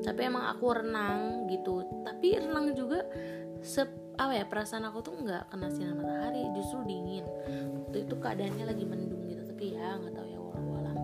tapi 0.00 0.24
emang 0.24 0.48
aku 0.48 0.64
renang 0.72 1.50
gitu. 1.52 1.84
Tapi 2.06 2.40
renang 2.40 2.72
juga 2.72 3.04
sep 3.60 3.88
apa 4.20 4.36
ya 4.36 4.44
perasaan 4.44 4.84
aku 4.84 5.00
tuh 5.00 5.16
nggak 5.16 5.48
kena 5.48 5.68
sinar 5.72 5.96
matahari 5.96 6.44
justru 6.56 6.84
dingin. 6.88 7.24
Waktu 7.84 8.08
itu 8.08 8.14
keadaannya 8.16 8.64
lagi 8.68 8.84
mendung 8.84 9.24
gitu 9.28 9.42
tapi 9.44 9.76
ya 9.76 9.96
nggak 9.96 10.14
tahu 10.16 10.26
ya 10.28 10.38
walau 10.40 10.96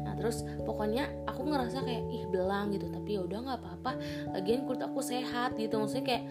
nah 0.00 0.16
terus 0.16 0.44
pokoknya 0.64 1.08
aku 1.28 1.44
ngerasa 1.44 1.84
kayak 1.84 2.04
ih 2.08 2.24
belang 2.32 2.72
gitu. 2.72 2.88
Tapi 2.88 3.16
ya 3.16 3.20
udah 3.24 3.38
nggak 3.44 3.58
apa-apa. 3.60 3.92
Lagian 4.32 4.64
kulit 4.64 4.80
aku 4.80 5.00
sehat 5.04 5.56
gitu. 5.60 5.76
Maksudnya 5.76 6.04
kayak 6.04 6.24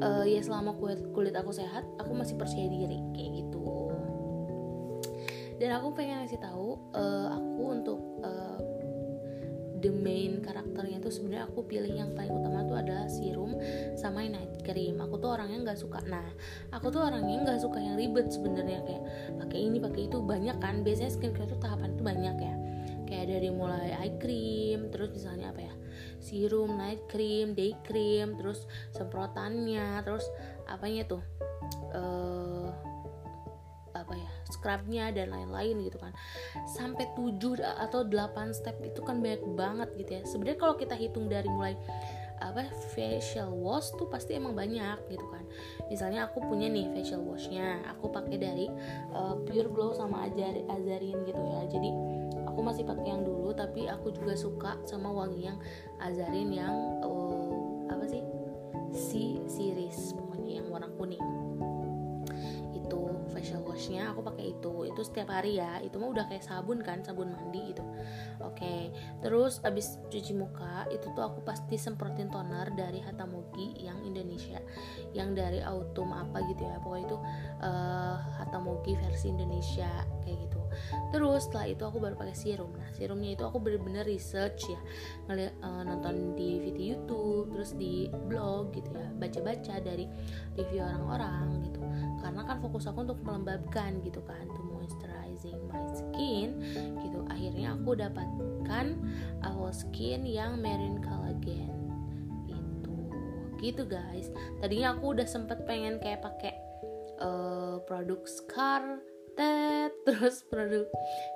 uh, 0.00 0.24
ya 0.24 0.40
selama 0.40 0.74
kulit 0.78 1.02
kulit 1.12 1.34
aku 1.36 1.52
sehat 1.52 1.84
aku 2.00 2.12
masih 2.16 2.38
percaya 2.38 2.66
diri 2.70 2.98
kayak 3.12 3.30
gitu 3.44 3.61
dan 5.62 5.78
aku 5.78 5.94
pengen 5.94 6.26
ngasih 6.26 6.42
tahu 6.42 6.74
uh, 6.90 7.38
aku 7.38 7.62
untuk 7.70 8.00
uh, 8.26 8.58
the 9.78 9.94
main 9.94 10.42
karakternya 10.42 10.98
itu 10.98 11.10
sebenarnya 11.14 11.46
aku 11.46 11.62
pilih 11.70 11.94
yang 11.94 12.10
paling 12.18 12.34
utama 12.34 12.66
tuh 12.66 12.82
adalah 12.82 13.06
serum 13.06 13.54
sama 13.94 14.26
night 14.26 14.62
cream. 14.66 14.98
Aku 14.98 15.22
tuh 15.22 15.38
orangnya 15.38 15.70
nggak 15.70 15.78
suka. 15.78 16.02
Nah 16.06 16.26
aku 16.74 16.90
tuh 16.90 17.06
orangnya 17.06 17.46
nggak 17.46 17.60
suka 17.62 17.78
yang 17.78 17.94
ribet 17.94 18.30
sebenarnya. 18.30 18.82
Kayak 18.82 19.02
pakai 19.38 19.58
ini 19.58 19.78
pakai 19.78 20.10
itu 20.10 20.18
banyak 20.18 20.58
kan. 20.58 20.82
Biasanya 20.82 21.14
skincare 21.14 21.46
tuh 21.46 21.58
tahapan 21.62 21.94
itu 21.94 22.02
banyak 22.02 22.36
ya. 22.42 22.54
Kayak 23.06 23.26
dari 23.38 23.50
mulai 23.54 23.90
eye 24.02 24.14
cream 24.18 24.90
terus 24.90 25.14
misalnya 25.14 25.54
apa 25.54 25.62
ya? 25.62 25.74
Serum 26.22 26.74
night 26.78 27.06
cream 27.06 27.54
day 27.54 27.74
cream 27.86 28.34
terus 28.34 28.66
semprotannya 28.94 30.02
terus 30.02 30.26
apanya 30.66 31.06
tuh? 31.06 31.22
Uh, 31.94 32.51
scrubnya 34.62 35.10
dan 35.10 35.34
lain-lain 35.34 35.82
gitu 35.82 35.98
kan. 35.98 36.14
Sampai 36.70 37.10
7 37.18 37.58
atau 37.58 38.06
8 38.06 38.54
step 38.54 38.78
itu 38.86 39.02
kan 39.02 39.18
banyak 39.18 39.42
banget 39.58 39.90
gitu 39.98 40.10
ya. 40.14 40.22
Sebenarnya 40.22 40.58
kalau 40.62 40.78
kita 40.78 40.94
hitung 40.94 41.26
dari 41.26 41.50
mulai 41.50 41.74
apa 42.42 42.66
facial 42.90 43.54
wash 43.54 43.94
tuh 43.94 44.06
pasti 44.06 44.38
emang 44.38 44.54
banyak 44.54 44.98
gitu 45.10 45.26
kan. 45.34 45.42
Misalnya 45.90 46.30
aku 46.30 46.42
punya 46.46 46.70
nih 46.70 46.90
facial 46.94 47.26
washnya 47.26 47.82
aku 47.90 48.10
pakai 48.10 48.38
dari 48.38 48.66
uh, 49.14 49.34
Pure 49.42 49.70
Glow 49.74 49.90
sama 49.94 50.30
Azar 50.30 50.54
Azarin 50.70 51.26
gitu 51.26 51.42
ya. 51.42 51.66
Jadi 51.66 51.90
aku 52.46 52.62
masih 52.62 52.86
pakai 52.86 53.18
yang 53.18 53.26
dulu 53.26 53.50
tapi 53.54 53.90
aku 53.90 54.14
juga 54.14 54.38
suka 54.38 54.78
sama 54.86 55.10
wangi 55.10 55.50
yang 55.50 55.58
Azarin 55.98 56.50
yang 56.54 56.74
uh, 57.02 57.90
apa 57.90 58.06
sih? 58.06 58.22
Si 58.92 59.40
series 59.46 60.14
pokoknya 60.18 60.60
yang 60.62 60.66
warna 60.68 60.90
kuning 60.98 61.22
facial 63.42 63.66
washnya 63.66 64.14
aku 64.14 64.22
pakai 64.22 64.54
itu. 64.54 64.86
Itu 64.86 65.02
setiap 65.02 65.34
hari 65.34 65.58
ya. 65.58 65.82
Itu 65.82 65.98
mah 65.98 66.14
udah 66.14 66.30
kayak 66.30 66.46
sabun 66.46 66.78
kan 66.78 67.02
sabun 67.02 67.34
mandi 67.34 67.74
gitu. 67.74 67.82
Oke. 68.38 68.62
Okay. 68.62 68.82
terus 69.18 69.58
abis 69.66 69.98
cuci 70.06 70.38
muka 70.38 70.86
itu 70.94 71.10
tuh 71.18 71.26
aku 71.26 71.42
pasti 71.42 71.74
semprotin 71.74 72.30
toner 72.30 72.70
dari 72.78 73.02
Hatamogi 73.02 73.82
yang 73.82 73.98
Indonesia. 74.06 74.62
Yang 75.10 75.28
dari 75.42 75.60
Autumn 75.66 76.14
apa 76.14 76.38
gitu 76.46 76.62
ya. 76.62 76.78
Pokoknya 76.78 77.04
itu 77.10 77.18
uh, 77.66 78.16
Hatamogi 78.38 78.94
versi 78.94 79.34
Indonesia 79.34 79.90
kayak 80.22 80.38
gitu. 80.46 80.60
Terus 81.10 81.50
setelah 81.50 81.66
itu 81.66 81.82
aku 81.82 81.98
baru 81.98 82.14
pakai 82.14 82.38
serum. 82.38 82.70
Nah 82.78 82.88
serumnya 82.94 83.34
itu 83.34 83.42
aku 83.42 83.58
bener-bener 83.58 84.06
research 84.06 84.70
ya. 84.70 84.80
Ngeliat 85.26 85.54
uh, 85.66 85.82
nonton 85.82 86.38
di 86.38 86.62
video 86.62 86.94
YouTube 86.94 87.50
terus 87.58 87.74
di 87.74 88.06
blog 88.30 88.70
gitu 88.70 88.94
ya. 88.94 89.10
Baca-baca 89.18 89.82
dari 89.82 90.06
review 90.54 90.86
orang-orang 90.86 91.66
gitu 91.66 91.82
karena 92.22 92.46
kan 92.46 92.62
fokus 92.62 92.86
aku 92.86 93.02
untuk 93.02 93.20
melembabkan 93.26 93.98
gitu 94.06 94.22
kan 94.22 94.46
to 94.46 94.62
moisturizing 94.70 95.58
my 95.66 95.82
skin 95.90 96.62
gitu. 97.02 97.18
Akhirnya 97.28 97.74
aku 97.74 97.98
dapatkan 97.98 98.86
awal 99.42 99.74
skin 99.74 100.22
yang 100.22 100.62
marine 100.62 101.02
collagen 101.02 101.74
itu. 102.46 102.94
Gitu 103.58 103.82
guys. 103.84 104.30
Tadinya 104.62 104.94
aku 104.94 105.18
udah 105.18 105.26
sempet 105.26 105.66
pengen 105.66 105.98
kayak 105.98 106.22
pakai 106.22 106.54
uh, 107.18 107.82
produk 107.84 108.22
Scar 108.24 109.02
Tet 109.32 109.92
terus 110.06 110.46
produk 110.46 110.86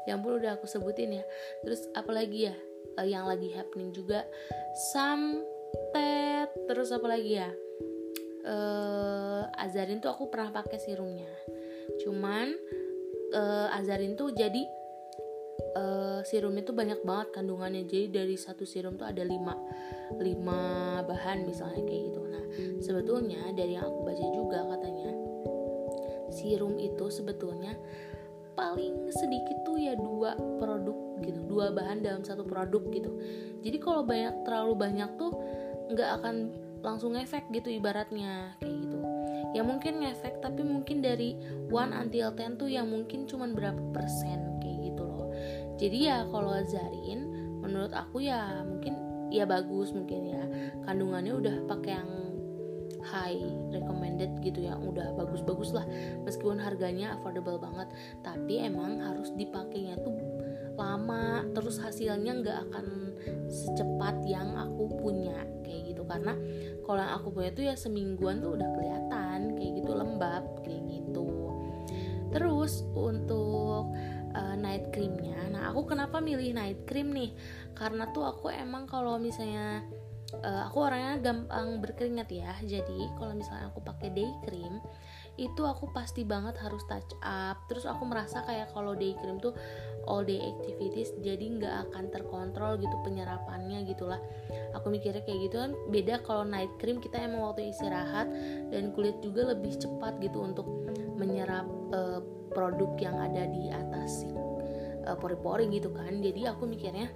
yang 0.06 0.22
pun 0.22 0.38
udah 0.38 0.54
aku 0.56 0.70
sebutin 0.70 1.18
ya. 1.18 1.24
Terus 1.66 1.82
apalagi 1.98 2.48
ya 2.48 2.56
uh, 2.96 3.06
yang 3.06 3.26
lagi 3.26 3.50
happening 3.50 3.90
juga 3.90 4.22
Sam 4.94 5.42
Tet 5.90 6.54
terus 6.70 6.94
apalagi 6.94 7.42
ya 7.42 7.50
uh, 8.46 9.42
Azarin 9.58 9.98
tuh 9.98 10.14
aku 10.14 10.30
pernah 10.30 10.54
pakai 10.54 10.78
serumnya. 10.78 11.30
Cuman 12.00 12.54
uh, 13.34 13.76
Azarin 13.76 14.14
tuh 14.14 14.30
jadi 14.32 14.62
uh, 15.76 16.20
serumnya 16.22 16.62
tuh 16.62 16.76
banyak 16.78 17.02
banget 17.02 17.28
kandungannya. 17.34 17.84
Jadi 17.84 18.06
dari 18.14 18.36
satu 18.38 18.62
serum 18.62 18.96
tuh 18.96 19.06
ada 19.06 19.22
lima 19.26 19.54
lima 20.22 20.60
bahan 21.02 21.44
misalnya 21.44 21.82
kayak 21.82 22.02
gitu. 22.14 22.22
Nah 22.30 22.44
sebetulnya 22.80 23.50
dari 23.52 23.74
yang 23.76 23.90
aku 23.90 24.00
baca 24.06 24.26
juga 24.32 24.58
katanya 24.76 25.10
serum 26.30 26.74
itu 26.78 27.06
sebetulnya 27.10 27.74
paling 28.56 29.12
sedikit 29.12 29.68
tuh 29.68 29.76
ya 29.76 29.92
dua 29.98 30.38
produk 30.62 30.96
gitu. 31.20 31.40
Dua 31.44 31.74
bahan 31.74 32.00
dalam 32.00 32.22
satu 32.22 32.46
produk 32.46 32.82
gitu. 32.94 33.10
Jadi 33.60 33.78
kalau 33.82 34.06
banyak 34.06 34.46
terlalu 34.46 34.74
banyak 34.78 35.10
tuh 35.18 35.32
nggak 35.86 36.10
akan 36.22 36.65
langsung 36.84 37.16
efek 37.16 37.48
gitu 37.52 37.72
ibaratnya 37.72 38.56
kayak 38.60 38.76
gitu. 38.84 38.98
Ya 39.54 39.62
mungkin 39.64 40.04
ngefek 40.04 40.44
tapi 40.44 40.60
mungkin 40.66 41.00
dari 41.00 41.38
one 41.72 41.92
until 41.96 42.32
ten 42.36 42.60
tuh 42.60 42.68
yang 42.68 42.92
mungkin 42.92 43.24
cuman 43.24 43.56
berapa 43.56 43.80
persen 43.96 44.60
kayak 44.60 44.92
gitu 44.92 45.02
loh. 45.04 45.32
Jadi 45.80 46.08
ya 46.08 46.28
kalau 46.28 46.52
Zarin 46.66 47.20
menurut 47.64 47.92
aku 47.96 48.24
ya 48.24 48.62
mungkin 48.64 48.94
ya 49.32 49.48
bagus 49.48 49.96
mungkin 49.96 50.20
ya. 50.28 50.42
Kandungannya 50.84 51.32
udah 51.36 51.56
pakai 51.70 51.92
yang 51.96 52.10
high 53.06 53.38
recommended 53.70 54.34
gitu 54.42 54.66
ya 54.66 54.74
udah 54.76 55.14
bagus-bagus 55.16 55.72
lah. 55.72 55.86
Meskipun 56.26 56.60
harganya 56.60 57.16
affordable 57.16 57.56
banget 57.56 57.88
tapi 58.20 58.60
emang 58.60 59.00
harus 59.00 59.32
dipakainya 59.34 59.96
tuh 60.02 60.14
lama 60.76 61.40
terus 61.56 61.80
hasilnya 61.80 62.44
nggak 62.44 62.58
akan 62.68 62.86
secepat 63.48 64.20
yang 64.28 64.52
aku 64.52 64.92
punya 65.00 65.48
karena 66.06 66.32
kalau 66.86 67.02
yang 67.02 67.14
aku 67.18 67.28
punya 67.34 67.50
tuh 67.52 67.64
ya 67.66 67.74
semingguan 67.74 68.42
tuh 68.42 68.54
udah 68.54 68.68
kelihatan 68.78 69.54
kayak 69.58 69.72
gitu 69.82 69.92
lembab 69.92 70.44
kayak 70.62 70.82
gitu. 70.86 71.26
Terus 72.30 72.82
untuk 72.94 73.94
uh, 74.34 74.56
night 74.58 74.90
creamnya 74.90 75.48
nah 75.52 75.72
aku 75.72 75.88
kenapa 75.88 76.22
milih 76.22 76.54
night 76.54 76.86
cream 76.88 77.10
nih? 77.10 77.34
Karena 77.74 78.10
tuh 78.14 78.26
aku 78.26 78.52
emang 78.52 78.86
kalau 78.86 79.18
misalnya 79.18 79.82
uh, 80.42 80.62
aku 80.66 80.84
orangnya 80.84 81.22
gampang 81.22 81.78
berkeringat 81.80 82.28
ya. 82.30 82.52
Jadi 82.62 83.10
kalau 83.16 83.34
misalnya 83.36 83.70
aku 83.70 83.80
pakai 83.82 84.10
day 84.12 84.30
cream 84.44 84.82
itu 85.36 85.68
aku 85.68 85.92
pasti 85.92 86.24
banget 86.24 86.56
harus 86.60 86.80
touch 86.88 87.12
up. 87.20 87.60
Terus 87.68 87.84
aku 87.84 88.08
merasa 88.08 88.40
kayak 88.44 88.72
kalau 88.72 88.96
day 88.96 89.12
cream 89.20 89.36
tuh 89.36 89.52
all 90.06 90.22
day 90.22 90.38
activities 90.38 91.10
jadi 91.20 91.44
nggak 91.58 91.74
akan 91.90 92.04
terkontrol 92.14 92.78
gitu 92.78 92.96
penyerapannya 93.02 93.84
gitulah. 93.86 94.22
Aku 94.78 94.90
mikirnya 94.90 95.22
kayak 95.26 95.50
gitu 95.50 95.56
kan 95.60 95.72
beda 95.90 96.22
kalau 96.22 96.46
night 96.46 96.70
cream 96.78 97.02
kita 97.02 97.18
emang 97.20 97.42
waktu 97.42 97.74
istirahat 97.74 98.30
dan 98.70 98.94
kulit 98.94 99.18
juga 99.20 99.52
lebih 99.52 99.74
cepat 99.76 100.18
gitu 100.22 100.42
untuk 100.42 100.66
menyerap 101.18 101.66
uh, 101.92 102.22
produk 102.54 102.94
yang 103.02 103.16
ada 103.18 103.50
di 103.50 103.68
atas 103.68 104.24
uh, 105.04 105.18
pori-pori 105.18 105.68
gitu 105.68 105.90
kan. 105.92 106.22
Jadi 106.22 106.48
aku 106.48 106.64
mikirnya 106.64 107.10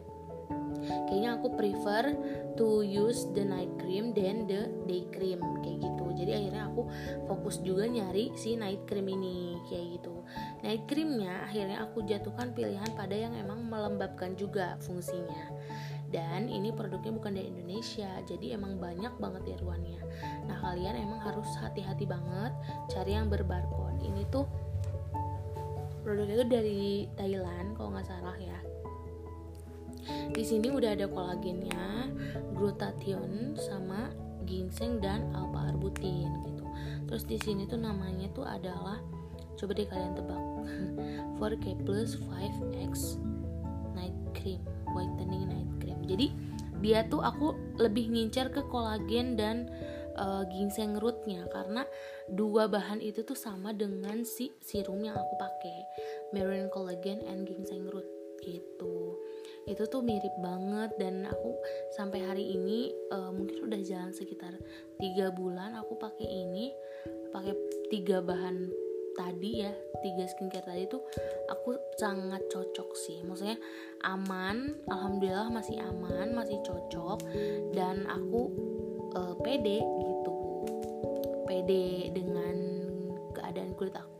kayaknya 1.09 1.31
aku 1.39 1.49
prefer 1.55 2.15
to 2.57 2.85
use 2.85 3.29
the 3.33 3.45
night 3.45 3.71
cream 3.81 4.13
than 4.17 4.45
the 4.47 4.69
day 4.85 5.05
cream 5.13 5.41
kayak 5.61 5.79
gitu. 5.83 6.05
Jadi 6.17 6.31
akhirnya 6.37 6.69
aku 6.69 6.83
fokus 7.25 7.63
juga 7.65 7.89
nyari 7.89 8.35
si 8.37 8.57
night 8.59 8.85
cream 8.85 9.09
ini 9.09 9.61
kayak 9.69 10.01
gitu. 10.01 10.15
Night 10.61 10.85
creamnya 10.89 11.47
akhirnya 11.49 11.79
aku 11.85 12.05
jatuhkan 12.05 12.53
pilihan 12.53 12.91
pada 12.95 13.17
yang 13.17 13.33
emang 13.37 13.65
melembabkan 13.67 14.37
juga 14.37 14.77
fungsinya. 14.85 15.53
Dan 16.11 16.51
ini 16.51 16.75
produknya 16.75 17.15
bukan 17.15 17.39
dari 17.39 17.55
Indonesia 17.55 18.11
jadi 18.27 18.59
emang 18.59 18.83
banyak 18.83 19.15
banget 19.23 19.55
tiruannya 19.55 20.03
nah 20.51 20.59
kalian 20.59 20.99
emang 20.99 21.23
harus 21.23 21.47
hati-hati 21.63 22.05
banget 22.05 22.51
cari 22.91 23.15
yang 23.15 23.31
berbarcode. 23.31 24.03
Ini 24.03 24.27
tuh 24.35 24.45
produknya 26.03 26.43
itu 26.43 26.47
dari 26.49 26.83
Thailand 27.15 27.77
kalau 27.79 27.95
nggak 27.95 28.09
salah 28.09 28.37
ya 28.41 28.59
di 30.31 30.43
sini 30.47 30.71
udah 30.71 30.95
ada 30.95 31.07
kolagennya, 31.11 32.11
glutathione 32.55 33.57
sama 33.59 34.11
ginseng 34.49 34.99
dan 34.99 35.29
alpha 35.35 35.75
arbutin 35.75 36.31
gitu. 36.47 36.65
Terus 37.11 37.25
di 37.27 37.39
sini 37.43 37.67
tuh 37.67 37.79
namanya 37.79 38.31
tuh 38.33 38.47
adalah 38.47 38.99
coba 39.59 39.77
deh 39.77 39.87
kalian 39.87 40.15
tebak 40.17 40.43
4K 41.41 41.85
plus 41.85 42.17
5X 42.19 43.21
night 43.93 44.17
cream, 44.33 44.63
whitening 44.95 45.47
night 45.51 45.71
cream. 45.83 45.99
Jadi 46.07 46.33
dia 46.81 47.05
tuh 47.07 47.21
aku 47.21 47.53
lebih 47.77 48.09
ngincar 48.09 48.49
ke 48.49 48.65
kolagen 48.73 49.37
dan 49.37 49.69
uh, 50.17 50.43
ginseng 50.49 50.97
rootnya 50.97 51.45
karena 51.53 51.85
dua 52.33 52.67
bahan 52.67 53.05
itu 53.05 53.23
tuh 53.23 53.37
sama 53.37 53.77
dengan 53.77 54.25
si 54.25 54.53
serum 54.65 55.05
yang 55.05 55.17
aku 55.17 55.35
pakai 55.37 55.79
marine 56.33 56.73
collagen 56.73 57.21
and 57.29 57.45
ginseng 57.49 57.85
root 57.93 58.07
gitu 58.41 59.21
itu 59.71 59.87
tuh 59.87 60.03
mirip 60.03 60.35
banget 60.43 60.91
dan 60.99 61.31
aku 61.31 61.55
sampai 61.95 62.27
hari 62.27 62.45
ini 62.59 62.91
uh, 63.15 63.31
mungkin 63.31 63.71
udah 63.71 63.81
jalan 63.87 64.11
sekitar 64.11 64.59
tiga 64.99 65.31
bulan 65.31 65.79
aku 65.79 65.95
pakai 65.95 66.27
ini 66.27 66.75
pakai 67.31 67.55
tiga 67.87 68.19
bahan 68.19 68.67
tadi 69.15 69.63
ya 69.63 69.73
tiga 70.03 70.25
skincare 70.27 70.67
tadi 70.67 70.85
tuh 70.91 71.03
aku 71.47 71.79
sangat 71.95 72.43
cocok 72.51 72.91
sih. 72.99 73.23
Maksudnya 73.23 73.59
aman 74.03 74.75
alhamdulillah 74.91 75.51
masih 75.55 75.79
aman 75.79 76.35
masih 76.35 76.59
cocok 76.67 77.23
dan 77.71 78.11
aku 78.11 78.51
uh, 79.15 79.35
pede 79.39 79.79
gitu. 79.83 80.35
Pede 81.47 82.15
dengan 82.15 82.57
keadaan 83.35 83.75
kulit 83.75 83.95
aku 83.95 84.20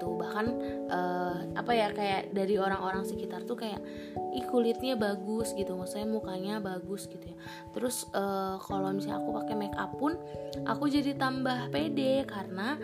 gitu. 0.00 0.16
Bahkan 0.16 0.46
uh, 0.88 1.36
apa 1.60 1.72
ya 1.76 1.92
kayak 1.92 2.32
dari 2.32 2.56
orang-orang 2.56 3.04
sekitar 3.04 3.44
tuh 3.44 3.60
kayak 3.60 3.84
ih 4.32 4.44
kulitnya 4.48 4.96
bagus 4.96 5.52
gitu. 5.52 5.76
Maksudnya 5.76 6.08
mukanya 6.08 6.56
bagus 6.64 7.04
gitu 7.04 7.28
ya. 7.28 7.36
Terus 7.76 8.08
uh, 8.16 8.56
kalau 8.64 8.96
misalnya 8.96 9.20
aku 9.20 9.36
pakai 9.44 9.54
make 9.60 9.76
up 9.76 9.92
pun 10.00 10.16
aku 10.64 10.88
jadi 10.88 11.12
tambah 11.20 11.68
pede 11.68 12.24
karena 12.24 12.80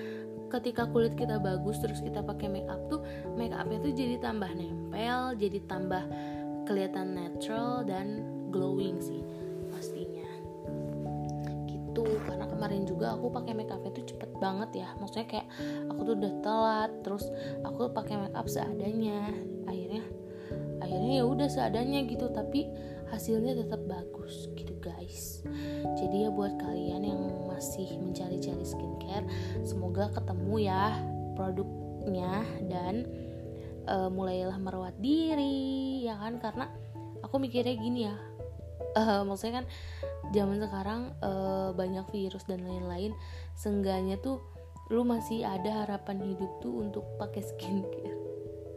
ketika 0.47 0.87
kulit 0.87 1.19
kita 1.19 1.43
bagus 1.43 1.83
terus 1.83 1.99
kita 1.99 2.23
pakai 2.23 2.47
make 2.47 2.71
up 2.71 2.79
tuh 2.87 3.03
make 3.35 3.51
upnya 3.51 3.83
tuh 3.83 3.91
jadi 3.91 4.23
tambah 4.23 4.47
nempel 4.55 5.35
jadi 5.35 5.59
tambah 5.67 6.07
kelihatan 6.71 7.19
natural 7.19 7.83
dan 7.83 8.23
glowing 8.55 9.03
sih 9.03 9.27
kemarin 12.77 12.93
juga 12.93 13.17
aku 13.17 13.33
pakai 13.33 13.57
make 13.57 13.73
up 13.73 13.81
itu 13.89 14.13
cepet 14.13 14.37
banget 14.37 14.85
ya. 14.85 14.89
Maksudnya 15.01 15.25
kayak 15.25 15.49
aku 15.89 16.01
tuh 16.05 16.15
udah 16.21 16.33
telat 16.45 16.91
terus 17.01 17.25
aku 17.65 17.89
pakai 17.89 18.21
make 18.21 18.37
up 18.37 18.45
seadanya. 18.45 19.33
Akhirnya 19.65 20.05
akhirnya 20.85 21.13
ya 21.17 21.25
udah 21.25 21.49
seadanya 21.49 22.05
gitu 22.05 22.29
tapi 22.37 22.69
hasilnya 23.09 23.57
tetap 23.57 23.81
bagus 23.89 24.53
gitu 24.61 24.77
guys. 24.77 25.41
Jadi 25.97 26.29
ya 26.29 26.31
buat 26.31 26.53
kalian 26.61 27.01
yang 27.01 27.49
masih 27.49 27.97
mencari-cari 27.97 28.61
skincare 28.61 29.25
semoga 29.65 30.13
ketemu 30.13 30.69
ya 30.69 31.01
produknya 31.33 32.45
dan 32.69 33.09
uh, 33.89 34.13
mulailah 34.13 34.61
merawat 34.61 34.93
diri 35.01 36.05
ya 36.05 36.21
kan? 36.21 36.37
Karena 36.45 36.69
aku 37.25 37.41
mikirnya 37.41 37.73
gini 37.73 38.05
ya 38.05 38.21
uh, 38.97 39.23
maksudnya 39.29 39.65
kan 39.65 39.67
zaman 40.35 40.59
sekarang 40.63 41.01
uh, 41.23 41.71
banyak 41.77 42.07
virus 42.11 42.43
dan 42.47 42.65
lain-lain 42.67 43.15
seenggaknya 43.55 44.19
tuh 44.19 44.43
lu 44.91 45.03
masih 45.03 45.43
ada 45.43 45.87
harapan 45.87 46.23
hidup 46.23 46.51
tuh 46.63 46.87
untuk 46.87 47.05
pakai 47.19 47.43
skincare. 47.43 48.19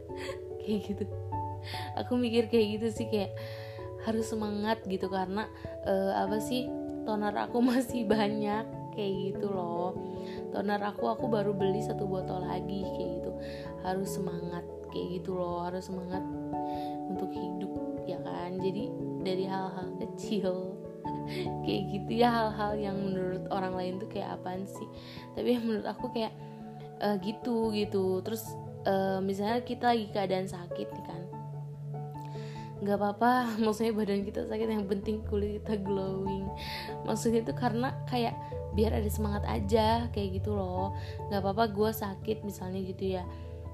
Kayak 0.61 0.79
gitu. 0.89 1.05
Aku 1.99 2.15
mikir 2.15 2.47
kayak 2.47 2.79
gitu 2.79 2.87
sih 2.93 3.07
kayak 3.11 3.35
harus 4.07 4.31
semangat 4.31 4.79
gitu 4.87 5.11
karena 5.11 5.43
uh, 5.83 6.23
apa 6.23 6.39
sih 6.39 6.71
toner 7.03 7.35
aku 7.35 7.59
masih 7.71 8.07
banyak 8.07 8.65
kayak 8.95 9.13
gitu 9.33 9.51
loh. 9.51 9.93
Toner 10.49 10.81
aku 10.81 11.09
aku 11.11 11.25
baru 11.29 11.53
beli 11.53 11.83
satu 11.83 12.07
botol 12.07 12.47
lagi 12.47 12.85
kayak 12.95 13.09
gitu. 13.21 13.31
Harus 13.85 14.09
semangat 14.17 14.65
kayak 14.89 15.21
gitu 15.21 15.37
loh 15.37 15.61
harus 15.69 15.85
semangat 15.85 16.23
untuk 17.05 17.29
hidup 17.29 18.01
ya 18.09 18.17
kan? 18.23 18.57
Jadi 18.57 18.89
dari 19.21 19.45
hal-hal 19.45 19.93
kecil 19.99 20.68
kayak 21.63 21.83
gitu 21.93 22.11
ya 22.21 22.29
hal-hal 22.29 22.73
yang 22.77 22.97
menurut 22.97 23.43
orang 23.53 23.73
lain 23.77 23.93
tuh 24.01 24.09
kayak 24.09 24.39
apaan 24.39 24.65
sih? 24.65 24.87
Tapi 25.37 25.59
menurut 25.61 25.87
aku 25.87 26.09
kayak 26.11 26.33
uh, 27.03 27.15
gitu 27.21 27.71
gitu. 27.73 28.21
Terus 28.23 28.43
uh, 28.85 29.19
misalnya 29.23 29.63
kita 29.63 29.91
lagi 29.91 30.07
keadaan 30.11 30.47
sakit 30.47 30.87
nih 30.89 31.05
kan. 31.05 31.21
Nggak 32.79 32.97
apa-apa 32.99 33.31
maksudnya 33.63 33.93
badan 33.95 34.23
kita 34.23 34.47
sakit 34.47 34.67
yang 34.67 34.87
penting 34.87 35.23
kulit 35.27 35.63
kita 35.63 35.79
glowing. 35.81 36.47
Maksudnya 37.03 37.43
itu 37.43 37.53
karena 37.55 37.95
kayak 38.07 38.35
biar 38.77 38.93
ada 38.93 39.09
semangat 39.09 39.43
aja 39.49 40.07
kayak 40.13 40.43
gitu 40.43 40.55
loh. 40.55 40.95
Nggak 41.31 41.41
apa-apa 41.43 41.63
gue 41.73 41.89
sakit 41.91 42.37
misalnya 42.45 42.79
gitu 42.85 43.19
ya. 43.19 43.23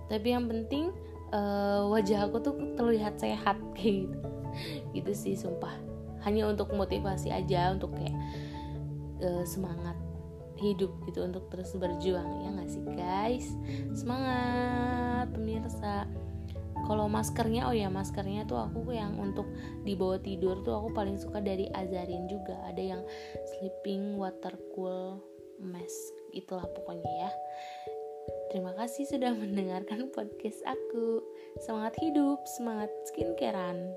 Tapi 0.05 0.37
yang 0.37 0.45
penting 0.45 0.93
uh, 1.33 1.89
wajah 1.89 2.29
aku 2.29 2.37
tuh 2.41 2.55
terlihat 2.77 3.17
sehat 3.17 3.57
kayak 3.77 4.09
gitu. 4.09 4.19
Gitu 4.95 5.11
sih 5.11 5.35
sumpah 5.35 5.94
hanya 6.25 6.49
untuk 6.49 6.73
motivasi 6.73 7.29
aja 7.29 7.71
untuk 7.71 7.93
kayak 7.95 8.17
uh, 9.21 9.45
semangat 9.45 9.95
hidup 10.55 10.91
gitu 11.05 11.23
untuk 11.23 11.47
terus 11.51 11.75
berjuang 11.75 12.27
ya 12.43 12.49
nggak 12.55 12.69
sih 12.71 12.83
guys 12.95 13.47
semangat 13.91 15.27
pemirsa 15.35 16.07
kalau 16.85 17.09
maskernya 17.11 17.67
oh 17.67 17.75
ya 17.75 17.91
maskernya 17.91 18.47
tuh 18.47 18.61
aku 18.67 18.93
yang 18.93 19.19
untuk 19.19 19.47
dibawa 19.83 20.19
tidur 20.21 20.63
tuh 20.63 20.79
aku 20.79 20.89
paling 20.95 21.19
suka 21.19 21.43
dari 21.43 21.67
Azarin 21.75 22.27
juga 22.31 22.55
ada 22.67 22.79
yang 22.79 23.01
sleeping 23.55 24.15
water 24.15 24.55
cool 24.75 25.19
mask 25.59 26.13
itulah 26.31 26.67
pokoknya 26.71 27.27
ya 27.27 27.31
Terima 28.55 28.71
kasih 28.71 29.03
sudah 29.03 29.35
mendengarkan 29.41 30.15
podcast 30.15 30.63
aku. 30.63 31.19
Semangat 31.59 31.99
hidup, 31.99 32.39
semangat 32.55 32.87
skincarean. 33.11 33.91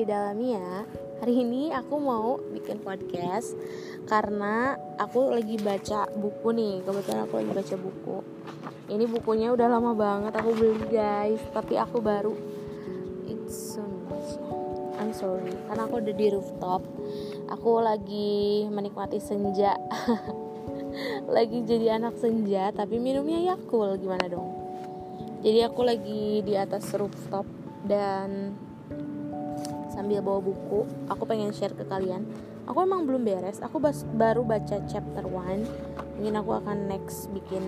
Aku 0.00 0.08
Rishi 0.08 0.16
Dalamia. 0.16 0.88
Hari 1.20 1.34
ini 1.44 1.62
aku 1.76 2.00
mau 2.00 2.40
bikin 2.56 2.80
podcast 2.80 3.52
karena 4.08 4.72
aku 4.96 5.28
lagi 5.28 5.60
baca 5.60 6.08
buku 6.16 6.56
nih. 6.56 6.80
Kebetulan 6.88 7.28
aku 7.28 7.34
lagi 7.36 7.52
baca 7.52 7.76
buku. 7.76 8.16
Ini 8.88 9.04
bukunya 9.04 9.52
udah 9.52 9.68
lama 9.68 9.92
banget 9.92 10.32
aku 10.40 10.56
beli 10.56 10.88
guys. 10.88 11.44
Tapi 11.52 11.76
aku 11.76 12.00
baru 12.00 12.32
it's 13.28 13.76
so 13.76 13.84
nice. 14.08 14.40
I'm 14.96 15.12
sorry. 15.12 15.52
Karena 15.68 15.84
aku 15.84 16.00
udah 16.00 16.14
di 16.16 16.26
rooftop. 16.32 16.80
Aku 17.52 17.84
lagi 17.84 18.64
menikmati 18.72 19.20
senja. 19.20 19.76
Lagi 21.28 21.60
jadi 21.68 22.00
anak 22.00 22.16
senja 22.16 22.72
tapi 22.72 22.96
minumnya 22.96 23.52
yakul 23.52 24.00
gimana 24.00 24.32
dong? 24.32 24.48
Jadi 25.44 25.60
aku 25.60 25.84
lagi 25.84 26.40
di 26.40 26.56
atas 26.56 26.88
rooftop 26.96 27.44
dan 27.84 28.56
sambil 30.00 30.24
bawa 30.24 30.40
buku 30.40 30.88
aku 31.12 31.28
pengen 31.28 31.52
share 31.52 31.76
ke 31.76 31.84
kalian. 31.84 32.24
Aku 32.64 32.80
emang 32.80 33.04
belum 33.04 33.20
beres 33.20 33.60
aku 33.60 33.76
baru 34.16 34.40
baca 34.40 34.80
chapter 34.88 35.28
1 35.28 36.16
mungkin 36.16 36.34
aku 36.40 36.56
akan 36.56 36.88
next 36.88 37.28
bikin 37.36 37.60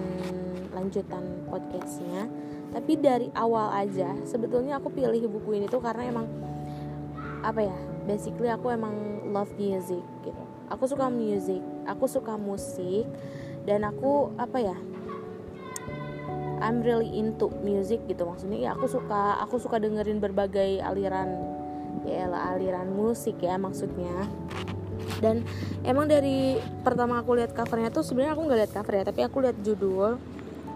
lanjutan 0.73 1.45
podcastnya. 1.53 2.33
Tapi 2.73 2.97
dari 2.97 3.29
awal 3.37 3.69
aja 3.77 4.17
sebetulnya 4.25 4.81
aku 4.81 4.89
pilih 4.89 5.29
buku 5.29 5.61
ini 5.61 5.69
tuh 5.69 5.85
karena 5.85 6.09
emang 6.09 6.25
apa 7.45 7.69
ya 7.69 7.77
basically 8.09 8.49
aku 8.49 8.73
emang 8.73 9.29
love 9.29 9.53
music 9.61 10.01
gitu. 10.25 10.43
Aku 10.73 10.89
suka 10.89 11.13
music 11.13 11.61
aku 11.85 12.09
suka 12.09 12.41
musik 12.41 13.05
dan 13.69 13.85
aku 13.85 14.33
apa 14.41 14.73
ya 14.73 14.77
I'm 16.65 16.81
really 16.81 17.13
into 17.13 17.53
music 17.61 18.01
gitu. 18.09 18.25
Maksudnya 18.25 18.57
ya 18.57 18.71
aku 18.73 18.89
suka 18.89 19.37
aku 19.45 19.61
suka 19.61 19.77
dengerin 19.77 20.17
berbagai 20.17 20.81
aliran 20.81 21.61
ya 22.09 22.27
aliran 22.29 22.91
musik 22.93 23.39
ya 23.41 23.61
maksudnya 23.61 24.27
dan 25.23 25.47
emang 25.87 26.11
dari 26.11 26.59
pertama 26.83 27.23
aku 27.23 27.39
lihat 27.39 27.55
covernya 27.55 27.95
tuh 27.95 28.03
sebenarnya 28.03 28.35
aku 28.35 28.43
nggak 28.47 28.59
lihat 28.67 28.73
cover 28.75 28.95
ya 28.99 29.05
tapi 29.07 29.21
aku 29.23 29.37
lihat 29.43 29.59
judul 29.63 30.19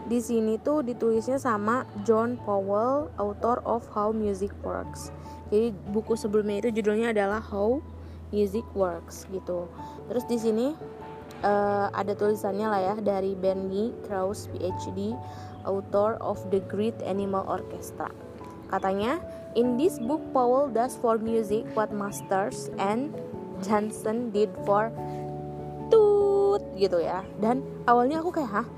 di 0.06 0.22
sini 0.22 0.54
tuh 0.62 0.86
ditulisnya 0.86 1.34
sama 1.34 1.82
John 2.06 2.38
Powell, 2.46 3.10
author 3.18 3.58
of 3.66 3.82
How 3.90 4.14
Music 4.14 4.54
Works. 4.62 5.10
Jadi 5.50 5.74
buku 5.90 6.14
sebelumnya 6.14 6.62
itu 6.62 6.78
judulnya 6.78 7.10
adalah 7.10 7.42
How 7.42 7.82
Music 8.30 8.62
Works 8.78 9.26
gitu. 9.34 9.66
Terus 10.06 10.24
di 10.30 10.38
sini 10.38 10.66
uh, 11.42 11.90
ada 11.90 12.14
tulisannya 12.14 12.66
lah 12.70 12.80
ya 12.82 12.94
dari 13.02 13.34
Benny 13.34 13.90
Krause 14.06 14.46
PhD, 14.54 15.18
author 15.66 16.22
of 16.22 16.38
The 16.54 16.62
Great 16.70 17.02
Animal 17.02 17.42
Orchestra. 17.50 18.06
Katanya, 18.70 19.18
in 19.56 19.80
this 19.80 19.96
book 19.96 20.20
Powell 20.36 20.68
does 20.68 20.94
for 21.00 21.16
music 21.16 21.64
what 21.72 21.90
Masters 21.90 22.68
and 22.76 23.10
Johnson 23.64 24.30
did 24.30 24.52
for 24.68 24.92
tooth 25.88 26.62
gitu 26.76 27.00
ya. 27.00 27.24
Dan 27.40 27.64
awalnya 27.88 28.20
aku 28.20 28.30
kayak, 28.30 28.52
hah? 28.52 28.68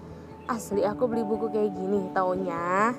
Asli 0.49 0.81
aku 0.81 1.05
beli 1.05 1.29
buku 1.29 1.53
kayak 1.53 1.77
gini 1.77 2.09
taunya 2.17 2.97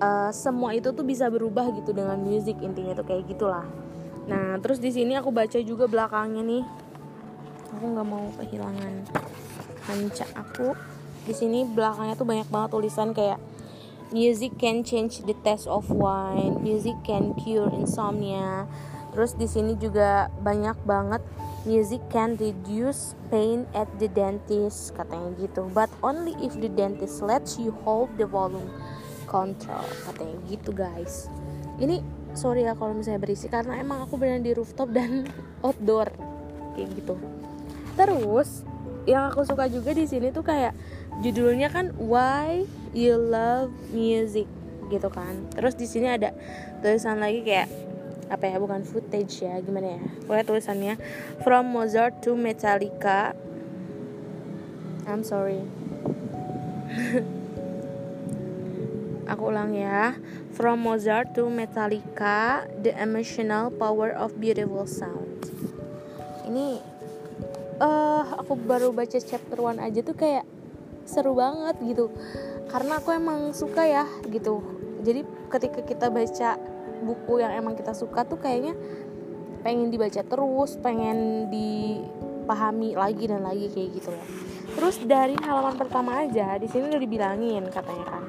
uh, 0.00 0.30
semua 0.32 0.74
itu 0.74 0.90
tuh 0.90 1.04
bisa 1.04 1.28
berubah 1.28 1.68
gitu 1.76 1.92
dengan 1.94 2.18
musik 2.18 2.58
intinya 2.64 2.96
tuh 2.96 3.06
kayak 3.06 3.28
gitulah. 3.28 3.68
Nah 4.26 4.56
terus 4.58 4.80
di 4.80 4.90
sini 4.90 5.14
aku 5.14 5.30
baca 5.30 5.60
juga 5.60 5.86
belakangnya 5.86 6.42
nih. 6.42 6.64
Aku 7.78 7.84
nggak 7.94 8.08
mau 8.08 8.26
kehilangan 8.40 8.92
kancah 9.86 10.30
aku. 10.34 10.74
Di 11.28 11.36
sini 11.36 11.62
belakangnya 11.68 12.16
tuh 12.16 12.26
banyak 12.26 12.48
banget 12.48 12.70
tulisan 12.72 13.12
kayak 13.14 13.38
music 14.10 14.58
can 14.58 14.82
change 14.82 15.22
the 15.24 15.34
taste 15.46 15.70
of 15.70 15.90
wine 15.90 16.58
music 16.62 16.98
can 17.06 17.34
cure 17.38 17.70
insomnia. 17.74 18.66
Terus 19.10 19.34
di 19.34 19.50
sini 19.50 19.74
juga 19.74 20.30
banyak 20.38 20.86
banget 20.86 21.22
Music 21.68 22.00
can 22.08 22.40
reduce 22.40 23.12
pain 23.28 23.68
at 23.76 23.84
the 24.00 24.08
dentist 24.08 24.96
katanya 24.96 25.28
gitu. 25.44 25.68
But 25.76 25.92
only 26.00 26.32
if 26.40 26.56
the 26.56 26.72
dentist 26.72 27.20
lets 27.20 27.60
you 27.60 27.76
hold 27.84 28.08
the 28.16 28.24
volume 28.24 28.64
control 29.28 29.84
katanya 30.08 30.40
gitu 30.48 30.72
guys. 30.72 31.28
Ini 31.76 32.00
sorry 32.32 32.64
ya 32.64 32.72
kalau 32.72 32.96
misalnya 32.96 33.20
berisi 33.20 33.52
karena 33.52 33.76
emang 33.76 34.08
aku 34.08 34.16
benar 34.16 34.40
di 34.40 34.56
rooftop 34.56 34.88
dan 34.88 35.28
outdoor 35.68 36.08
kayak 36.80 36.96
gitu. 36.96 37.20
Terus 37.92 38.64
yang 39.04 39.28
aku 39.28 39.44
suka 39.44 39.68
juga 39.68 39.92
di 39.92 40.08
sini 40.08 40.32
tuh 40.32 40.40
kayak 40.40 40.72
judulnya 41.20 41.68
kan 41.68 41.92
why 42.00 42.64
you 42.94 43.14
love 43.14 43.70
music 43.94 44.46
gitu 44.90 45.08
kan. 45.08 45.46
Terus 45.54 45.78
di 45.78 45.86
sini 45.86 46.10
ada 46.10 46.34
tulisan 46.82 47.22
lagi 47.22 47.46
kayak 47.46 47.70
apa 48.30 48.46
ya 48.46 48.62
bukan 48.62 48.86
footage 48.86 49.42
ya 49.42 49.58
gimana 49.62 49.98
ya. 49.98 50.02
Pokoknya 50.26 50.44
tulisannya 50.46 50.94
from 51.42 51.70
Mozart 51.70 52.22
to 52.22 52.34
Metallica. 52.34 53.34
I'm 55.06 55.22
sorry. 55.26 55.62
Aku 59.30 59.54
ulang 59.54 59.74
ya. 59.74 60.18
From 60.54 60.82
Mozart 60.82 61.38
to 61.38 61.46
Metallica 61.46 62.66
the 62.82 62.90
emotional 62.98 63.70
power 63.70 64.10
of 64.10 64.34
beautiful 64.42 64.86
sound. 64.90 65.46
Ini 66.50 66.82
uh, 67.78 68.22
aku 68.42 68.58
baru 68.58 68.90
baca 68.90 69.18
chapter 69.22 69.58
one 69.58 69.78
aja 69.78 70.02
tuh 70.02 70.14
kayak 70.18 70.42
seru 71.08 71.34
banget 71.34 71.74
gitu 71.82 72.12
karena 72.70 73.02
aku 73.02 73.10
emang 73.10 73.50
suka 73.50 73.82
ya 73.82 74.06
gitu. 74.30 74.62
Jadi 75.02 75.26
ketika 75.50 75.80
kita 75.82 76.06
baca 76.06 76.56
buku 77.02 77.42
yang 77.42 77.52
emang 77.58 77.74
kita 77.74 77.90
suka 77.90 78.22
tuh 78.22 78.38
kayaknya 78.38 78.78
pengen 79.66 79.90
dibaca 79.90 80.22
terus 80.22 80.78
pengen 80.78 81.50
dipahami 81.50 82.94
lagi 82.94 83.26
dan 83.26 83.42
lagi 83.42 83.66
kayak 83.74 83.90
gitu 83.98 84.08
loh. 84.14 84.26
Terus 84.70 84.96
dari 85.02 85.34
halaman 85.42 85.74
pertama 85.74 86.22
aja 86.22 86.54
di 86.56 86.70
sini 86.70 86.86
udah 86.88 87.02
dibilangin 87.02 87.66
katanya 87.68 88.06
kan. 88.06 88.22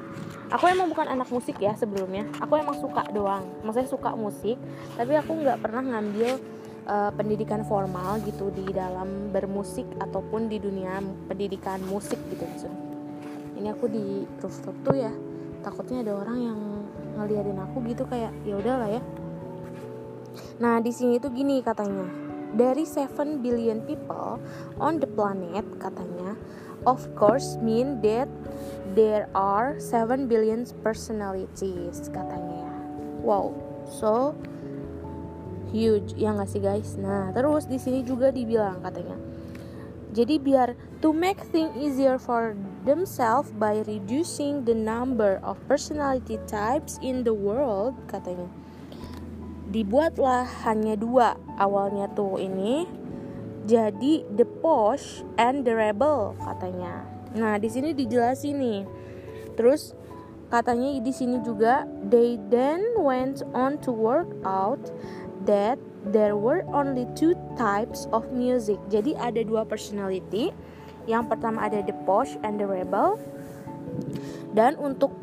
Aku 0.52 0.68
emang 0.68 0.92
bukan 0.92 1.08
anak 1.08 1.32
musik 1.32 1.56
ya 1.62 1.72
sebelumnya. 1.78 2.28
Aku 2.42 2.58
emang 2.58 2.76
suka 2.76 3.08
doang. 3.14 3.46
Maksudnya 3.62 3.88
suka 3.88 4.10
musik 4.18 4.58
tapi 4.98 5.14
aku 5.16 5.38
nggak 5.38 5.62
pernah 5.62 5.80
ngambil 5.86 6.36
uh, 6.90 7.10
pendidikan 7.14 7.62
formal 7.62 8.18
gitu 8.26 8.50
di 8.50 8.66
dalam 8.74 9.30
bermusik 9.30 9.86
ataupun 10.02 10.50
di 10.50 10.58
dunia 10.58 10.98
pendidikan 11.30 11.78
musik 11.86 12.18
gitu 12.28 12.42
maksudnya 12.42 12.91
ini 13.62 13.70
aku 13.70 13.86
di 13.86 14.26
rooftop 14.42 14.74
tuh 14.82 14.98
ya 14.98 15.14
takutnya 15.62 16.02
ada 16.02 16.18
orang 16.18 16.38
yang 16.42 16.58
ngeliatin 17.14 17.62
aku 17.62 17.78
gitu 17.86 18.02
kayak 18.10 18.34
ya 18.42 18.58
udahlah 18.58 18.90
ya. 18.98 19.02
Nah 20.58 20.82
di 20.82 20.90
sini 20.90 21.22
tuh 21.22 21.30
gini 21.30 21.62
katanya 21.62 22.10
dari 22.58 22.82
7 22.82 23.38
billion 23.38 23.78
people 23.86 24.42
on 24.82 24.98
the 24.98 25.06
planet 25.06 25.62
katanya 25.78 26.34
of 26.82 27.06
course 27.14 27.54
mean 27.62 28.02
that 28.02 28.26
there 28.98 29.30
are 29.38 29.78
7 29.78 30.26
billion 30.26 30.66
personalities 30.82 32.10
katanya 32.10 32.66
ya. 32.66 32.74
Wow 33.22 33.54
so 33.86 34.34
huge 35.70 36.18
ya 36.18 36.34
nggak 36.34 36.50
sih 36.50 36.58
guys? 36.58 36.98
Nah 36.98 37.30
terus 37.30 37.70
di 37.70 37.78
sini 37.78 38.02
juga 38.02 38.34
dibilang 38.34 38.82
katanya 38.82 39.14
jadi 40.12 40.36
biar 40.36 40.76
to 41.00 41.10
make 41.10 41.40
things 41.50 41.72
easier 41.72 42.20
for 42.20 42.52
themselves 42.84 43.48
by 43.56 43.80
reducing 43.88 44.68
the 44.68 44.76
number 44.76 45.40
of 45.40 45.56
personality 45.64 46.36
types 46.44 47.00
in 47.00 47.24
the 47.24 47.32
world 47.32 47.96
katanya. 48.12 48.46
Dibuatlah 49.72 50.44
hanya 50.68 51.00
dua 51.00 51.40
awalnya 51.56 52.12
tuh 52.12 52.36
ini. 52.36 52.84
Jadi 53.64 54.28
the 54.36 54.44
posh 54.44 55.24
and 55.40 55.64
the 55.64 55.72
rebel 55.72 56.36
katanya. 56.44 57.08
Nah 57.32 57.56
di 57.56 57.72
sini 57.72 57.96
dijelasin 57.96 58.60
nih. 58.60 58.82
Terus 59.56 59.96
katanya 60.52 60.92
di 61.00 61.08
sini 61.08 61.40
juga 61.40 61.88
they 62.04 62.36
then 62.52 62.84
went 63.00 63.40
on 63.56 63.80
to 63.80 63.88
work 63.88 64.28
out 64.44 64.92
that 65.48 65.80
there 66.10 66.34
were 66.34 66.66
only 66.74 67.06
two 67.14 67.38
types 67.54 68.10
of 68.10 68.26
music. 68.34 68.82
Jadi 68.90 69.14
ada 69.14 69.46
dua 69.46 69.62
personality. 69.62 70.50
Yang 71.06 71.34
pertama 71.34 71.66
ada 71.66 71.82
the 71.82 71.94
posh 72.02 72.34
and 72.42 72.58
the 72.58 72.66
rebel. 72.66 73.18
Dan 74.50 74.74
untuk 74.82 75.14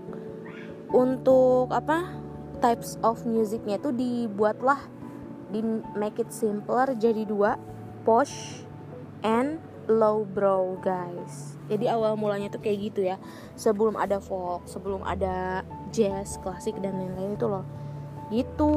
untuk 0.89 1.70
apa 1.72 2.15
types 2.63 2.96
of 3.04 3.24
musicnya 3.28 3.80
itu 3.80 3.92
dibuatlah 3.94 4.80
di 5.50 5.63
make 5.98 6.20
it 6.22 6.30
simpler 6.30 6.94
jadi 6.98 7.26
dua 7.26 7.58
posh 8.04 8.65
and 9.26 9.60
low 9.89 10.22
brow 10.24 10.78
guys. 10.80 11.58
Jadi 11.70 11.89
awal 11.89 12.18
mulanya 12.18 12.50
tuh 12.54 12.62
kayak 12.62 12.94
gitu 12.94 13.02
ya. 13.10 13.18
Sebelum 13.58 13.98
ada 13.98 14.22
folk, 14.22 14.65
sebelum 14.70 15.02
ada 15.02 15.65
jazz, 15.89 16.38
klasik 16.42 16.78
dan 16.82 16.98
lain-lain 16.98 17.38
itu 17.38 17.48
loh. 17.50 17.65
Gitu 18.30 18.74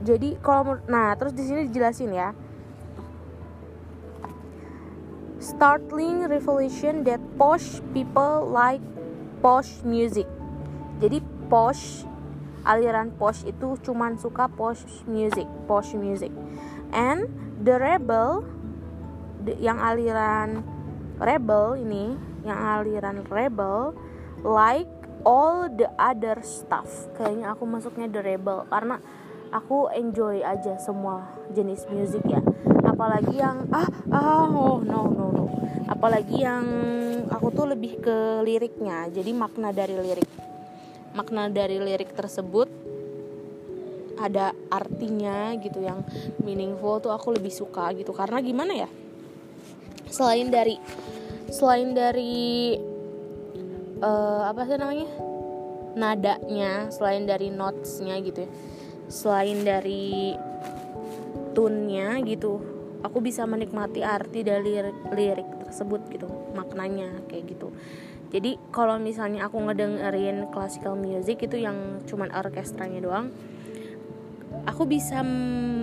jadi 0.00 0.40
kalau 0.40 0.80
nah 0.88 1.12
terus 1.12 1.36
di 1.36 1.44
sini 1.44 1.68
dijelasin 1.68 2.12
ya. 2.12 2.32
Startling 5.40 6.28
revelation 6.28 7.04
that 7.04 7.20
posh 7.36 7.80
people 7.92 8.48
like 8.48 8.80
posh 9.44 9.84
music. 9.84 10.24
Jadi 11.00 11.20
posh 11.52 12.04
aliran 12.64 13.12
posh 13.16 13.44
itu 13.48 13.76
cuman 13.80 14.16
suka 14.20 14.48
posh 14.48 14.84
music 15.04 15.48
posh 15.68 15.92
music. 15.96 16.32
And 16.92 17.28
the 17.60 17.76
rebel 17.76 18.44
the, 19.44 19.56
yang 19.60 19.80
aliran 19.80 20.64
rebel 21.20 21.76
ini 21.76 22.16
yang 22.44 22.56
aliran 22.56 23.20
rebel 23.28 23.92
like 24.40 24.88
all 25.28 25.68
the 25.68 25.88
other 26.00 26.40
stuff. 26.40 26.88
Kayaknya 27.16 27.52
aku 27.52 27.64
masuknya 27.68 28.08
the 28.08 28.24
rebel 28.24 28.64
karena 28.68 28.96
aku 29.50 29.90
enjoy 29.90 30.42
aja 30.42 30.78
semua 30.78 31.26
jenis 31.50 31.84
musik 31.90 32.22
ya. 32.26 32.40
Apalagi 32.86 33.38
yang 33.38 33.66
ah 33.74 33.86
ah 34.10 34.46
oh 34.46 34.78
no 34.82 35.10
no 35.10 35.26
no. 35.30 35.44
Apalagi 35.90 36.42
yang 36.42 36.64
aku 37.28 37.50
tuh 37.50 37.66
lebih 37.70 37.98
ke 38.00 38.46
liriknya. 38.46 39.10
Jadi 39.10 39.30
makna 39.34 39.74
dari 39.74 39.94
lirik. 39.98 40.30
Makna 41.12 41.50
dari 41.50 41.82
lirik 41.82 42.14
tersebut 42.14 42.70
ada 44.20 44.52
artinya 44.68 45.56
gitu 45.58 45.80
yang 45.80 46.04
meaningful 46.44 47.02
tuh 47.02 47.10
aku 47.10 47.34
lebih 47.34 47.50
suka 47.50 47.90
gitu. 47.98 48.14
Karena 48.14 48.38
gimana 48.38 48.72
ya? 48.86 48.88
Selain 50.06 50.46
dari 50.46 50.78
selain 51.50 51.90
dari 51.90 52.78
uh, 53.98 54.42
apa 54.46 54.62
sih 54.66 54.78
namanya? 54.78 55.10
Nadanya 55.90 56.86
selain 56.94 57.26
dari 57.26 57.50
notesnya 57.50 58.14
gitu 58.22 58.46
ya 58.46 58.50
selain 59.10 59.66
dari 59.66 60.38
tunnya 61.50 62.22
gitu 62.22 62.62
aku 63.02 63.18
bisa 63.18 63.42
menikmati 63.44 64.06
arti 64.06 64.46
dari 64.46 64.78
lirik, 64.78 64.98
lirik 65.12 65.48
tersebut 65.66 66.06
gitu 66.14 66.28
maknanya 66.54 67.10
kayak 67.26 67.50
gitu. 67.50 67.74
Jadi 68.30 68.62
kalau 68.70 68.94
misalnya 69.02 69.50
aku 69.50 69.58
ngedengerin 69.58 70.54
classical 70.54 70.94
music 70.94 71.42
itu 71.42 71.58
yang 71.58 71.98
cuman 72.06 72.30
orkestranya 72.30 73.02
doang 73.02 73.34
aku 74.70 74.86
bisa 74.86 75.26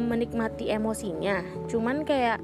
menikmati 0.08 0.72
emosinya. 0.72 1.44
Cuman 1.68 2.08
kayak 2.08 2.40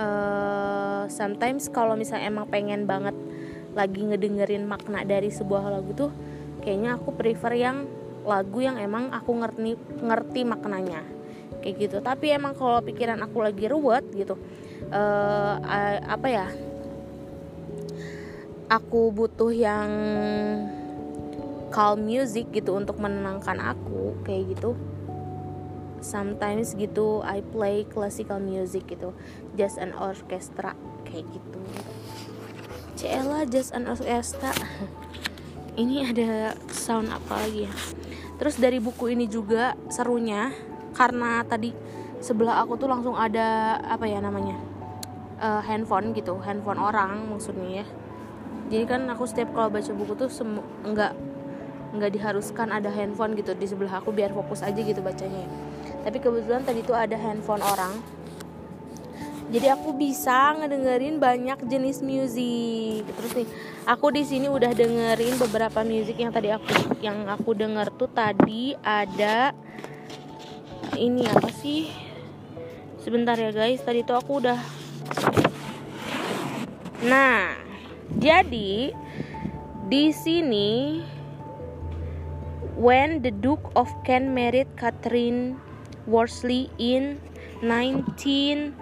uh, 0.00 1.04
sometimes 1.12 1.68
kalau 1.68 1.98
misalnya 1.98 2.32
emang 2.32 2.48
pengen 2.48 2.88
banget 2.88 3.16
lagi 3.76 4.00
ngedengerin 4.08 4.64
makna 4.64 5.04
dari 5.04 5.28
sebuah 5.28 5.68
lagu 5.68 5.92
tuh 5.92 6.10
kayaknya 6.64 6.96
aku 6.96 7.12
prefer 7.12 7.52
yang 7.54 7.84
lagu 8.28 8.60
yang 8.60 8.76
emang 8.76 9.08
aku 9.08 9.32
ngerti 9.40 9.80
ngerti 10.04 10.44
maknanya. 10.44 11.00
Kayak 11.64 11.74
gitu. 11.88 11.96
Tapi 12.04 12.36
emang 12.36 12.52
kalau 12.52 12.84
pikiran 12.84 13.18
aku 13.24 13.40
lagi 13.40 13.64
ruwet 13.66 14.04
gitu 14.12 14.36
uh, 14.92 15.54
uh, 15.58 15.96
apa 16.06 16.28
ya 16.28 16.46
aku 18.68 19.12
butuh 19.12 19.52
yang 19.52 19.90
calm 21.68 22.04
music 22.04 22.48
gitu 22.52 22.76
untuk 22.76 23.00
menenangkan 23.00 23.60
aku 23.60 24.16
kayak 24.24 24.56
gitu. 24.56 24.76
Sometimes 25.98 26.78
gitu 26.78 27.26
I 27.26 27.42
play 27.42 27.82
classical 27.88 28.38
music 28.38 28.86
gitu. 28.86 29.16
Jazz 29.58 29.80
and 29.80 29.96
orchestra 29.98 30.78
kayak 31.08 31.26
gitu. 31.32 31.60
Cela 32.94 33.46
jazz 33.46 33.74
and 33.74 33.88
orchestra. 33.88 34.54
Ini 35.78 36.10
ada 36.10 36.58
sound 36.74 37.06
apa 37.14 37.38
lagi 37.38 37.70
ya 37.70 37.74
terus 38.38 38.54
dari 38.56 38.78
buku 38.78 39.12
ini 39.12 39.26
juga 39.26 39.74
serunya 39.90 40.54
karena 40.94 41.42
tadi 41.42 41.74
sebelah 42.22 42.62
aku 42.62 42.78
tuh 42.78 42.90
langsung 42.90 43.14
ada 43.14 43.78
apa 43.82 44.06
ya 44.06 44.22
namanya 44.22 44.58
uh, 45.42 45.62
handphone 45.62 46.14
gitu 46.14 46.38
handphone 46.42 46.78
orang 46.78 47.26
maksudnya 47.30 47.82
ya 47.82 47.86
jadi 48.68 48.84
kan 48.84 49.00
aku 49.10 49.26
setiap 49.26 49.50
kalau 49.54 49.70
baca 49.70 49.90
buku 49.90 50.12
tuh 50.14 50.30
semu 50.30 50.62
nggak 50.86 51.12
nggak 51.98 52.10
diharuskan 52.14 52.68
ada 52.70 52.92
handphone 52.92 53.34
gitu 53.34 53.56
di 53.56 53.66
sebelah 53.66 53.98
aku 53.98 54.12
biar 54.12 54.30
fokus 54.30 54.60
aja 54.60 54.76
gitu 54.76 55.00
bacanya 55.00 55.46
ya. 55.46 55.50
tapi 56.04 56.20
kebetulan 56.20 56.62
tadi 56.62 56.84
tuh 56.84 56.94
ada 56.94 57.16
handphone 57.16 57.64
orang 57.64 57.96
jadi 59.48 59.74
aku 59.76 59.96
bisa 59.96 60.56
ngedengerin 60.60 61.16
banyak 61.16 61.56
jenis 61.68 62.04
musik 62.04 63.04
terus 63.08 63.32
nih 63.32 63.48
aku 63.88 64.12
di 64.12 64.22
sini 64.28 64.46
udah 64.52 64.76
dengerin 64.76 65.40
beberapa 65.40 65.80
musik 65.84 66.20
yang 66.20 66.32
tadi 66.32 66.52
aku 66.52 66.68
yang 67.00 67.24
aku 67.24 67.56
denger 67.56 67.88
tuh 67.96 68.12
tadi 68.12 68.76
ada 68.84 69.56
ini 70.98 71.22
apa 71.30 71.48
sih? 71.54 71.86
Sebentar 72.98 73.38
ya 73.38 73.54
guys. 73.54 73.80
Tadi 73.80 74.02
tuh 74.02 74.18
aku 74.18 74.42
udah 74.42 74.58
nah 76.98 77.54
jadi 78.18 78.90
di 79.86 80.04
sini 80.10 80.98
when 82.74 83.22
the 83.22 83.30
Duke 83.30 83.70
of 83.78 83.86
Kent 84.02 84.34
married 84.34 84.66
Catherine 84.74 85.62
Worsley 86.10 86.66
in 86.82 87.22
19 87.62 88.74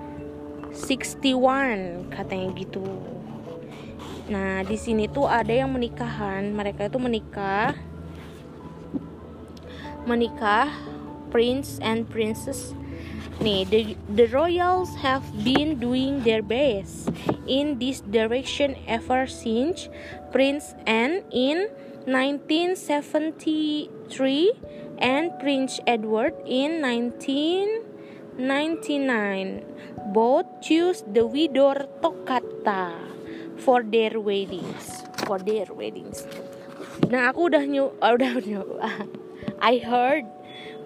61 0.76 2.12
katanya 2.12 2.48
gitu. 2.52 2.84
Nah, 4.28 4.60
di 4.66 4.76
sini 4.76 5.08
tuh 5.08 5.24
ada 5.24 5.50
yang 5.50 5.72
menikahan, 5.72 6.52
mereka 6.52 6.92
itu 6.92 6.98
menikah 7.00 7.72
menikah 10.06 10.70
prince 11.34 11.82
and 11.82 12.06
princess 12.06 12.76
Nih, 13.36 13.68
the, 13.68 13.96
the 14.08 14.24
royals 14.32 14.96
have 15.04 15.20
been 15.44 15.76
doing 15.76 16.24
their 16.24 16.40
best 16.40 17.12
in 17.44 17.76
this 17.76 18.00
direction 18.00 18.80
ever 18.88 19.28
since 19.28 19.92
Prince 20.32 20.72
Anne 20.88 21.20
in 21.28 21.68
1973 22.08 23.92
and 24.96 25.36
Prince 25.36 25.80
Edward 25.84 26.32
in 26.48 26.80
1999. 28.38 30.12
Both 30.12 30.46
choose 30.62 31.02
the 31.08 31.26
Widor 31.26 31.88
Toccata 32.00 32.94
for 33.60 33.82
their 33.82 34.20
weddings. 34.20 35.04
For 35.24 35.40
their 35.40 35.66
weddings. 35.72 36.28
Nah, 37.08 37.32
aku 37.32 37.52
udah 37.52 37.64
nyu, 37.64 37.92
udah 38.00 38.32
nyoba. 38.40 39.08
I 39.60 39.80
heard 39.80 40.24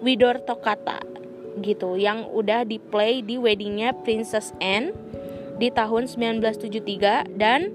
Widor 0.01 0.41
Toccata 0.43 0.99
gitu 1.59 1.99
yang 1.99 2.31
udah 2.31 2.63
di 2.63 2.79
play 2.79 3.19
di 3.19 3.35
weddingnya 3.35 3.91
Princess 4.07 4.55
Anne 4.63 4.95
di 5.59 5.67
tahun 5.69 6.07
1973 6.07 7.37
dan 7.37 7.69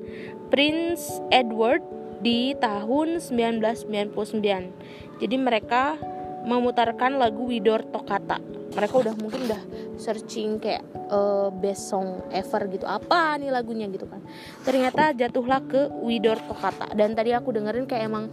Prince 0.49 1.21
Edward 1.31 1.85
di 2.25 2.57
tahun 2.59 3.21
1999. 3.21 5.21
Jadi 5.21 5.37
mereka 5.37 6.01
memutarkan 6.47 7.19
lagu 7.19 7.51
Widor 7.51 7.83
Toccata. 7.91 8.39
Mereka 8.73 8.95
udah 8.95 9.15
mungkin 9.19 9.51
udah 9.51 9.63
searching 9.99 10.63
kayak 10.63 10.87
uh, 11.11 11.51
best 11.51 11.91
song 11.91 12.23
ever 12.31 12.71
gitu. 12.71 12.87
Apa 12.87 13.37
nih 13.43 13.51
lagunya 13.51 13.91
gitu 13.91 14.07
kan. 14.07 14.23
Ternyata 14.63 15.13
jatuhlah 15.13 15.61
ke 15.67 15.91
Widor 16.07 16.39
Toccata 16.47 16.95
dan 16.95 17.19
tadi 17.19 17.35
aku 17.35 17.51
dengerin 17.51 17.91
kayak 17.91 18.05
emang 18.07 18.31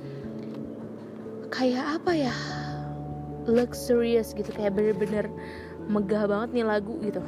kayak 1.49 2.01
apa 2.01 2.11
ya? 2.13 2.35
luxurious 3.47 4.31
gitu 4.31 4.49
kayak 4.55 4.75
bener-bener 4.75 5.27
megah 5.91 6.27
banget 6.27 6.49
nih 6.55 6.65
lagu 6.67 6.95
gitu 7.03 7.19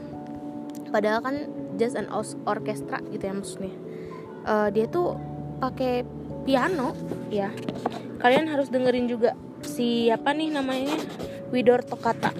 padahal 0.91 1.19
kan 1.19 1.35
just 1.75 1.99
an 1.99 2.07
orchestra 2.47 3.03
gitu 3.11 3.23
ya 3.27 3.33
maksudnya 3.35 3.75
uh, 4.47 4.71
dia 4.71 4.87
tuh 4.87 5.19
pakai 5.59 6.07
piano 6.47 6.95
ya 7.27 7.51
kalian 8.23 8.47
harus 8.47 8.71
dengerin 8.71 9.11
juga 9.11 9.35
siapa 9.65 10.31
nih 10.31 10.53
namanya? 10.53 10.95
Widor 11.49 11.81
Tokata 11.85 12.33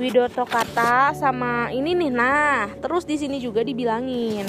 Widor 0.00 0.32
Tokata 0.32 1.12
sama 1.12 1.68
ini 1.74 1.92
nih. 1.92 2.10
Nah 2.12 2.72
terus 2.80 3.04
di 3.04 3.20
sini 3.20 3.36
juga 3.36 3.60
dibilangin. 3.60 4.48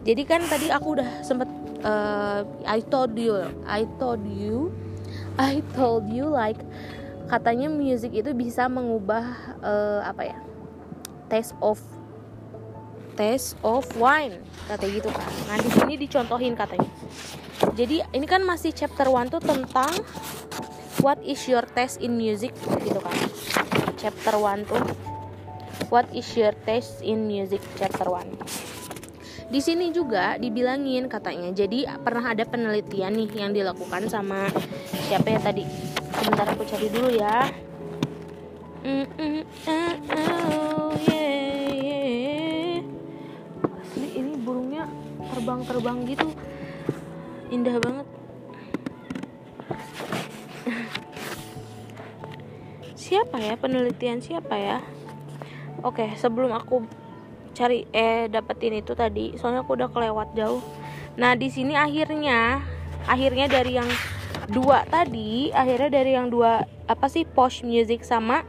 Jadi 0.00 0.22
kan 0.24 0.40
tadi 0.48 0.72
aku 0.72 0.96
udah 0.96 1.20
sempet 1.20 1.48
uh, 1.84 2.40
I 2.64 2.80
told 2.80 3.12
you 3.16 3.36
I 3.68 3.84
told 4.00 4.24
you 4.24 4.72
I 5.36 5.60
told 5.76 6.08
you 6.08 6.28
like 6.28 6.60
katanya 7.28 7.70
music 7.70 8.16
itu 8.16 8.34
bisa 8.34 8.66
mengubah 8.66 9.22
uh, 9.62 10.00
apa 10.02 10.34
ya 10.34 10.38
taste 11.30 11.54
of 11.62 11.78
taste 13.14 13.54
of 13.62 13.86
wine 13.94 14.42
kata 14.66 14.88
gitu 14.90 15.06
kan 15.12 15.30
nah 15.46 15.56
di 15.60 15.70
sini 15.70 15.94
dicontohin 15.94 16.58
katanya 16.58 16.90
jadi 17.80 18.04
ini 18.12 18.28
kan 18.28 18.44
masih 18.44 18.76
chapter 18.76 19.08
1 19.08 19.32
tuh 19.32 19.40
tentang 19.40 19.88
what 21.00 21.16
is 21.24 21.40
your 21.48 21.64
taste 21.72 21.96
in 22.04 22.12
music 22.12 22.52
gitu 22.84 23.00
kan. 23.00 23.16
Chapter 23.96 24.36
1 24.36 24.68
tuh 24.68 24.84
what 25.88 26.04
is 26.12 26.28
your 26.36 26.52
taste 26.68 27.00
in 27.00 27.24
music 27.24 27.64
chapter 27.80 28.04
1 28.04 28.36
di 29.50 29.58
sini 29.58 29.90
juga 29.90 30.38
dibilangin 30.38 31.10
katanya 31.10 31.50
jadi 31.50 31.98
pernah 31.98 32.36
ada 32.36 32.46
penelitian 32.46 33.18
nih 33.18 33.30
yang 33.34 33.50
dilakukan 33.50 34.06
sama 34.06 34.46
siapa 35.10 35.26
ya 35.26 35.40
tadi? 35.42 35.66
Sebentar 36.22 36.46
aku 36.54 36.62
cari 36.62 36.86
dulu 36.86 37.10
ya. 37.10 37.50
Mm, 38.86 39.06
mm, 39.10 39.42
uh, 39.66 39.94
oh, 40.14 40.94
ini 44.14 44.32
burungnya 44.38 44.86
terbang-terbang 45.34 45.98
gitu 46.06 46.30
indah 47.50 47.76
banget. 47.82 48.06
Siapa 52.94 53.42
ya? 53.42 53.58
Penelitian 53.58 54.22
siapa 54.22 54.54
ya? 54.54 54.78
Oke 55.82 56.14
sebelum 56.14 56.54
aku 56.54 56.86
cari 57.50 57.84
eh 57.90 58.30
dapetin 58.30 58.78
itu 58.78 58.94
tadi 58.94 59.34
soalnya 59.34 59.66
aku 59.66 59.74
udah 59.74 59.90
kelewat 59.90 60.32
jauh. 60.38 60.62
Nah 61.18 61.34
di 61.34 61.50
sini 61.50 61.74
akhirnya 61.74 62.62
akhirnya 63.10 63.50
dari 63.50 63.74
yang 63.76 63.90
dua 64.46 64.86
tadi 64.86 65.50
akhirnya 65.50 65.90
dari 65.90 66.14
yang 66.14 66.30
dua 66.30 66.62
apa 66.86 67.06
sih 67.10 67.26
posh 67.26 67.66
music 67.66 68.06
sama 68.06 68.46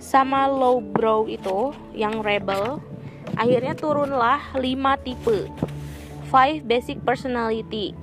sama 0.00 0.44
low 0.48 0.80
brow 0.82 1.24
itu 1.24 1.72
yang 1.96 2.20
rebel 2.20 2.80
akhirnya 3.38 3.72
turunlah 3.78 4.52
5 4.56 5.06
tipe. 5.06 5.48
5 6.28 6.66
basic 6.66 7.00
personality 7.02 7.94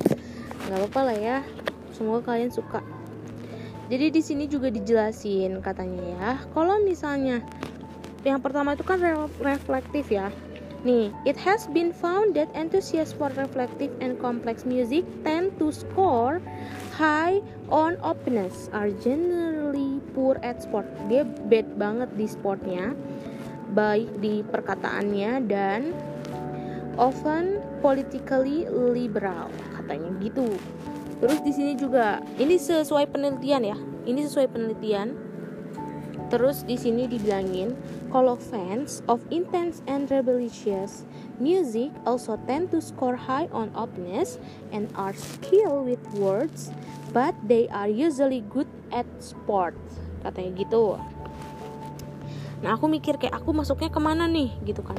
Gak 0.69 0.77
apa-apa 0.77 1.01
lah 1.09 1.17
ya. 1.17 1.37
Semoga 1.97 2.29
kalian 2.29 2.53
suka. 2.53 2.85
Jadi 3.89 4.13
di 4.13 4.21
sini 4.21 4.45
juga 4.45 4.69
dijelasin 4.69 5.65
katanya 5.65 6.03
ya, 6.17 6.31
kalau 6.53 6.77
misalnya 6.81 7.41
yang 8.25 8.41
pertama 8.41 8.73
itu 8.73 8.81
kan 8.81 8.97
re 8.97 9.13
reflektif 9.37 10.09
ya 10.09 10.33
nih 10.81 11.13
it 11.29 11.37
has 11.37 11.69
been 11.69 11.93
found 11.93 12.33
that 12.33 12.49
enthusiasts 12.57 13.13
for 13.13 13.29
reflective 13.37 13.93
and 14.01 14.17
complex 14.17 14.65
music 14.65 15.05
tend 15.21 15.53
to 15.61 15.69
score 15.69 16.41
high 16.97 17.37
on 17.69 17.97
openness 18.01 18.65
are 18.73 18.89
generally 18.97 19.54
poor 20.15 20.39
at 20.39 20.63
sport. 20.63 20.87
Dia 21.11 21.27
bad 21.27 21.75
banget 21.75 22.09
di 22.15 22.25
sportnya 22.25 22.95
baik 23.75 24.23
di 24.23 24.39
perkataannya 24.45 25.31
dan 25.51 25.91
often 26.95 27.59
politically 27.83 28.63
liberal 28.71 29.51
katanya 29.75 30.15
gitu. 30.23 30.47
Terus 31.19 31.39
di 31.43 31.51
sini 31.51 31.73
juga 31.75 32.23
ini 32.39 32.55
sesuai 32.55 33.11
penelitian 33.11 33.63
ya 33.67 33.77
ini 34.05 34.23
sesuai 34.23 34.47
penelitian. 34.53 35.17
Terus 36.25 36.65
di 36.65 36.73
sini 36.73 37.05
dibilangin 37.05 37.77
kalau 38.09 38.33
fans 38.33 39.05
of 39.05 39.21
intense 39.29 39.85
and 39.85 40.09
rebellious 40.09 41.05
music 41.37 41.93
also 42.01 42.33
tend 42.49 42.73
to 42.73 42.81
score 42.81 43.13
high 43.13 43.45
on 43.53 43.69
openness 43.77 44.41
and 44.73 44.89
are 44.97 45.13
skilled 45.13 45.85
with 45.85 46.01
words, 46.17 46.73
but 47.13 47.37
they 47.45 47.69
are 47.69 47.85
usually 47.85 48.41
good 48.49 48.69
at 48.89 49.05
sport. 49.21 49.77
Katanya 50.25 50.51
gitu. 50.57 50.97
Nah 52.65 52.73
aku 52.73 52.89
mikir 52.89 53.21
kayak 53.21 53.37
aku 53.37 53.53
masuknya 53.53 53.93
ke 53.93 54.01
mana 54.01 54.25
nih 54.25 54.49
gitu 54.65 54.81
kan. 54.81 54.97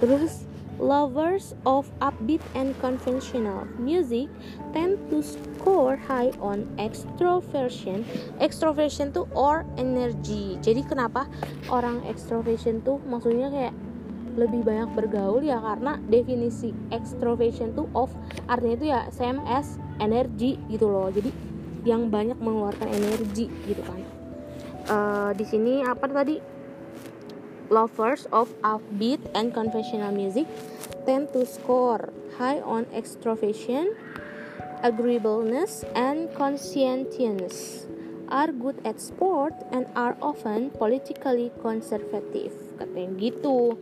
Terus 0.00 0.48
Lovers 0.80 1.52
of 1.68 1.92
upbeat 2.00 2.40
and 2.56 2.72
conventional 2.80 3.68
music 3.76 4.32
tend 4.72 4.96
to 5.12 5.20
score 5.20 5.92
high 5.92 6.32
on 6.40 6.64
extroversion. 6.80 8.00
Extroversion 8.40 9.12
tuh 9.12 9.28
or 9.36 9.68
energy. 9.76 10.56
Jadi 10.64 10.80
kenapa 10.88 11.28
orang 11.68 12.00
extroversion 12.08 12.80
tuh 12.80 12.96
maksudnya 13.04 13.52
kayak 13.52 13.76
lebih 14.40 14.64
banyak 14.64 14.88
bergaul 14.96 15.44
ya 15.44 15.60
karena 15.60 16.00
definisi 16.08 16.72
extroversion 16.88 17.76
tuh 17.76 17.84
of 17.92 18.08
artinya 18.48 18.74
itu 18.80 18.86
ya 18.88 19.00
same 19.12 19.44
as 19.44 19.76
energy 20.00 20.56
gitu 20.72 20.88
loh. 20.88 21.12
Jadi 21.12 21.28
yang 21.84 22.08
banyak 22.08 22.40
mengeluarkan 22.40 22.88
energi 22.88 23.52
gitu 23.68 23.84
kan. 23.84 24.00
Uh, 24.88 25.30
di 25.36 25.44
sini 25.44 25.84
apa 25.84 26.08
tadi 26.08 26.40
lovers 27.70 28.26
of 28.34 28.50
upbeat 28.66 29.20
and 29.36 29.54
conventional 29.54 30.10
music 30.10 30.44
tend 31.06 31.30
to 31.30 31.46
score 31.46 32.10
high 32.40 32.60
on 32.64 32.88
extroversion, 32.90 33.94
agreeableness, 34.82 35.84
and 35.94 36.32
conscientiousness, 36.34 37.86
are 38.32 38.48
good 38.48 38.80
at 38.84 38.96
sport, 39.00 39.52
and 39.70 39.86
are 39.92 40.16
often 40.24 40.72
politically 40.72 41.52
conservative. 41.60 42.56
Katanya 42.80 43.12
gitu. 43.20 43.76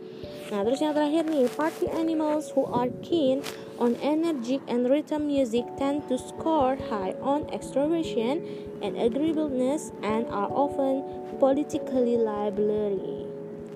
Nah, 0.51 0.67
terus 0.67 0.83
yang 0.83 0.91
terakhir 0.91 1.23
nih, 1.29 1.47
party 1.55 1.87
animals 1.87 2.51
who 2.51 2.67
are 2.67 2.91
keen 2.99 3.39
on 3.79 3.95
energetic 4.03 4.59
and 4.67 4.91
rhythm 4.91 5.27
music 5.31 5.63
tend 5.79 6.03
to 6.11 6.19
score 6.19 6.75
high 6.91 7.15
on 7.23 7.47
extroversion 7.55 8.43
and 8.83 8.99
agreeableness 8.99 9.95
and 10.03 10.27
are 10.27 10.51
often 10.51 11.01
politically 11.39 12.19
lively 12.19 13.29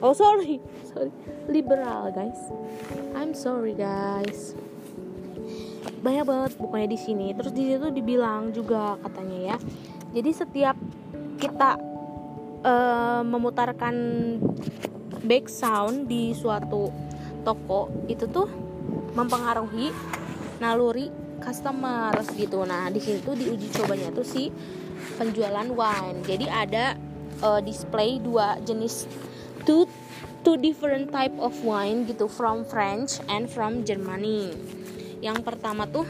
oh 0.04 0.12
sorry. 0.12 0.60
Sorry. 0.92 1.10
Liberal 1.48 2.12
guys. 2.12 2.38
I'm 3.16 3.32
sorry 3.32 3.74
guys. 3.74 4.54
Banyak 6.04 6.28
banget 6.28 6.52
bukannya 6.60 6.92
di 6.92 7.00
sini. 7.00 7.32
Terus 7.32 7.56
di 7.56 7.72
situ 7.72 7.88
dibilang 7.90 8.52
juga 8.52 9.00
katanya 9.00 9.56
ya. 9.56 9.58
Jadi 10.14 10.32
setiap 10.36 10.76
kita 11.40 11.80
uh, 12.62 13.24
memutarkan 13.24 13.96
back 15.24 15.48
sound 15.48 16.12
di 16.12 16.36
suatu 16.36 16.92
toko 17.48 17.88
itu 18.12 18.28
tuh 18.28 18.48
mempengaruhi 19.14 19.94
naluri 20.62 21.10
customer 21.42 22.14
gitu 22.38 22.64
nah 22.66 22.90
di 22.90 23.00
sini 23.02 23.20
tuh 23.22 23.38
diuji 23.38 23.70
cobanya 23.74 24.10
tuh 24.14 24.26
si 24.26 24.50
penjualan 25.18 25.68
wine 25.70 26.22
jadi 26.26 26.46
ada 26.50 26.86
uh, 27.42 27.60
display 27.60 28.22
dua 28.22 28.58
jenis 28.64 29.10
two 29.64 29.88
two 30.44 30.60
different 30.60 31.10
type 31.10 31.34
of 31.40 31.56
wine 31.64 32.04
gitu 32.04 32.28
from 32.28 32.68
French 32.68 33.24
and 33.32 33.48
from 33.48 33.88
Germany. 33.88 34.52
Yang 35.24 35.40
pertama 35.48 35.88
tuh 35.88 36.04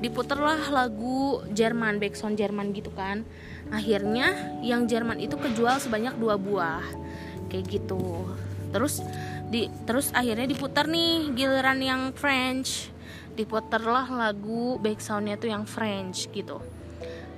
diputerlah 0.00 0.72
lagu 0.72 1.44
Jerman, 1.52 2.00
backsound 2.00 2.40
Jerman 2.40 2.72
gitu 2.72 2.88
kan. 2.96 3.28
Akhirnya 3.68 4.56
yang 4.64 4.88
Jerman 4.88 5.20
itu 5.20 5.36
kejual 5.36 5.76
sebanyak 5.84 6.16
dua 6.16 6.40
buah 6.40 6.84
kayak 7.52 7.68
gitu. 7.68 8.24
Terus 8.72 9.04
di 9.46 9.70
terus 9.86 10.10
akhirnya 10.10 10.50
diputar 10.50 10.90
nih 10.90 11.30
giliran 11.34 11.78
yang 11.78 12.02
French 12.12 12.90
diputerlah 13.36 14.08
lagu 14.10 14.80
backsoundnya 14.82 15.38
tuh 15.38 15.52
yang 15.52 15.64
French 15.68 16.26
gitu 16.32 16.58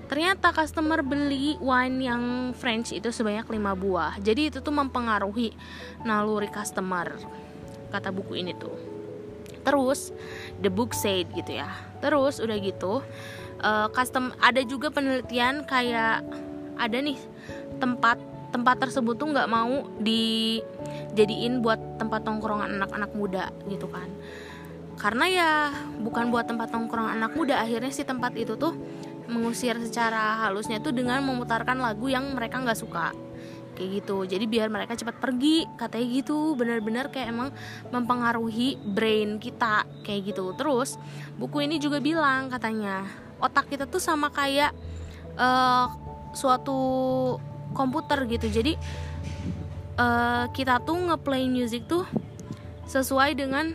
Ternyata 0.08 0.56
customer 0.56 1.04
beli 1.04 1.60
wine 1.60 2.00
yang 2.00 2.24
French 2.56 2.96
itu 2.96 3.12
sebanyak 3.12 3.44
5 3.44 3.76
buah. 3.76 4.16
Jadi 4.16 4.48
itu 4.48 4.64
tuh 4.64 4.72
mempengaruhi 4.72 5.52
naluri 6.00 6.48
customer. 6.48 7.12
Kata 7.92 8.08
buku 8.08 8.40
ini 8.40 8.56
tuh. 8.56 8.72
Terus 9.60 10.08
the 10.64 10.72
book 10.72 10.96
said 10.96 11.28
gitu 11.36 11.60
ya. 11.60 11.68
Terus 12.00 12.40
udah 12.40 12.56
gitu 12.56 13.04
uh, 13.62 13.86
custom 13.92 14.32
ada 14.38 14.64
juga 14.64 14.88
penelitian 14.88 15.66
kayak 15.68 16.24
ada 16.78 16.96
nih 16.98 17.18
tempat 17.82 18.18
tempat 18.48 18.80
tersebut 18.80 19.18
tuh 19.20 19.28
nggak 19.28 19.50
mau 19.50 19.92
dijadiin 21.18 21.58
buat 21.66 21.98
tempat 21.98 22.22
tongkrongan 22.22 22.78
anak-anak 22.78 23.10
muda 23.18 23.50
gitu 23.66 23.90
kan. 23.90 24.06
Karena 24.94 25.26
ya 25.26 25.50
bukan 25.98 26.30
buat 26.30 26.46
tempat 26.46 26.70
tongkrongan 26.70 27.18
anak 27.18 27.34
muda 27.34 27.58
akhirnya 27.58 27.90
si 27.90 28.06
tempat 28.06 28.38
itu 28.38 28.54
tuh 28.54 28.78
mengusir 29.26 29.74
secara 29.82 30.46
halusnya 30.46 30.78
tuh 30.78 30.94
dengan 30.94 31.18
memutarkan 31.26 31.82
lagu 31.82 32.06
yang 32.06 32.38
mereka 32.38 32.62
nggak 32.62 32.78
suka. 32.78 33.10
Kayak 33.74 34.02
gitu. 34.02 34.30
Jadi 34.30 34.46
biar 34.46 34.70
mereka 34.70 34.94
cepat 34.94 35.18
pergi 35.18 35.66
katanya 35.74 36.06
gitu. 36.22 36.54
Benar-benar 36.54 37.10
kayak 37.10 37.34
emang 37.34 37.50
mempengaruhi 37.90 38.78
brain 38.78 39.42
kita 39.42 39.90
kayak 40.06 40.34
gitu. 40.34 40.54
Terus 40.54 40.94
buku 41.34 41.66
ini 41.66 41.82
juga 41.82 41.98
bilang 41.98 42.46
katanya 42.46 43.02
otak 43.42 43.66
kita 43.70 43.90
tuh 43.90 44.02
sama 44.02 44.30
kayak 44.30 44.70
uh, 45.34 45.90
suatu 46.30 46.78
komputer 47.74 48.26
gitu. 48.26 48.50
Jadi 48.50 48.74
uh, 49.98 50.46
kita 50.54 50.80
tuh 50.86 50.96
ngeplay 50.96 51.50
music 51.50 51.84
tuh 51.90 52.06
sesuai 52.88 53.36
dengan 53.36 53.74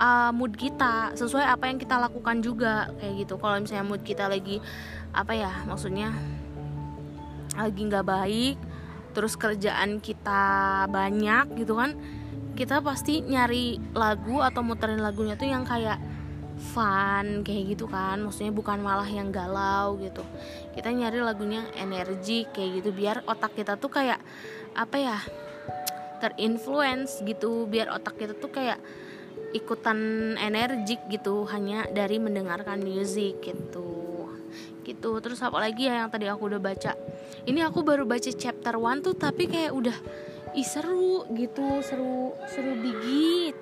uh, 0.00 0.34
mood 0.34 0.58
kita 0.58 1.14
sesuai 1.14 1.44
apa 1.46 1.70
yang 1.70 1.78
kita 1.78 2.00
lakukan 2.00 2.42
juga 2.42 2.90
kayak 2.98 3.28
gitu. 3.28 3.34
Kalau 3.38 3.60
misalnya 3.60 3.86
mood 3.86 4.02
kita 4.02 4.26
lagi 4.26 4.58
apa 5.12 5.32
ya 5.36 5.52
maksudnya 5.68 6.10
lagi 7.54 7.80
nggak 7.86 8.06
baik 8.06 8.56
terus 9.16 9.34
kerjaan 9.34 9.98
kita 9.98 10.86
banyak 10.86 11.58
gitu 11.58 11.74
kan 11.74 11.96
kita 12.54 12.82
pasti 12.82 13.22
nyari 13.22 13.78
lagu 13.94 14.42
atau 14.42 14.66
muterin 14.66 14.98
lagunya 14.98 15.38
tuh 15.38 15.46
yang 15.46 15.62
kayak 15.62 15.98
fun 16.58 17.46
kayak 17.46 17.78
gitu 17.78 17.86
kan. 17.86 18.18
Maksudnya 18.18 18.50
bukan 18.50 18.82
malah 18.82 19.06
yang 19.06 19.30
galau 19.30 19.94
gitu. 20.02 20.26
Kita 20.74 20.90
nyari 20.90 21.22
lagunya 21.22 21.62
energi 21.78 22.50
kayak 22.50 22.82
gitu 22.82 22.90
biar 22.90 23.22
otak 23.30 23.54
kita 23.54 23.78
tuh 23.78 23.94
kayak 23.94 24.18
apa 24.78 24.96
ya 24.96 25.18
terinfluence 26.22 27.18
gitu 27.26 27.66
biar 27.66 27.90
otak 27.90 28.14
kita 28.14 28.38
tuh 28.38 28.54
kayak 28.54 28.78
ikutan 29.50 29.98
energik 30.38 31.02
gitu 31.10 31.42
hanya 31.50 31.90
dari 31.90 32.22
mendengarkan 32.22 32.78
musik 32.78 33.42
gitu. 33.42 34.30
Gitu 34.86 35.10
terus 35.18 35.42
apa 35.42 35.58
lagi 35.58 35.90
ya 35.90 36.04
yang 36.04 36.10
tadi 36.14 36.30
aku 36.30 36.46
udah 36.46 36.62
baca? 36.62 36.94
Ini 37.42 37.66
aku 37.66 37.82
baru 37.82 38.06
baca 38.06 38.30
chapter 38.30 38.78
1 38.78 39.02
tuh 39.02 39.14
tapi 39.18 39.50
kayak 39.50 39.72
udah 39.74 39.96
ih 40.56 40.64
seru 40.64 41.28
gitu 41.36 41.84
seru 41.84 42.32
seru 42.48 42.72
bigit 42.80 43.60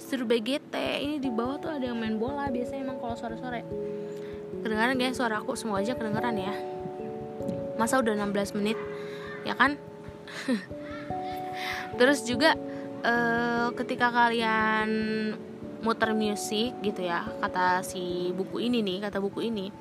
seru 0.00 0.24
BGT 0.24 0.74
ini 1.04 1.16
di 1.20 1.28
bawah 1.28 1.60
tuh 1.60 1.70
ada 1.76 1.92
yang 1.92 2.00
main 2.00 2.16
bola 2.16 2.48
biasanya 2.48 2.86
emang 2.86 2.98
kalau 3.02 3.18
sore-sore. 3.18 3.66
Kedengaran 4.62 4.94
gak 4.94 5.10
ya 5.10 5.14
suara 5.16 5.42
aku 5.42 5.58
semua 5.58 5.82
aja 5.82 5.98
kedengeran 5.98 6.38
ya. 6.38 6.54
Masa 7.76 7.98
udah 7.98 8.14
16 8.14 8.58
menit 8.58 8.78
ya 9.42 9.58
kan 9.58 9.74
terus 11.98 12.24
juga 12.24 12.56
uh, 13.04 13.68
ketika 13.76 14.08
kalian 14.10 14.88
muter 15.82 16.14
musik 16.14 16.78
gitu 16.78 17.02
ya 17.02 17.26
kata 17.42 17.82
si 17.82 18.30
buku 18.38 18.70
ini 18.70 18.86
nih 18.86 18.98
kata 19.02 19.18
buku 19.18 19.50
ini 19.50 19.74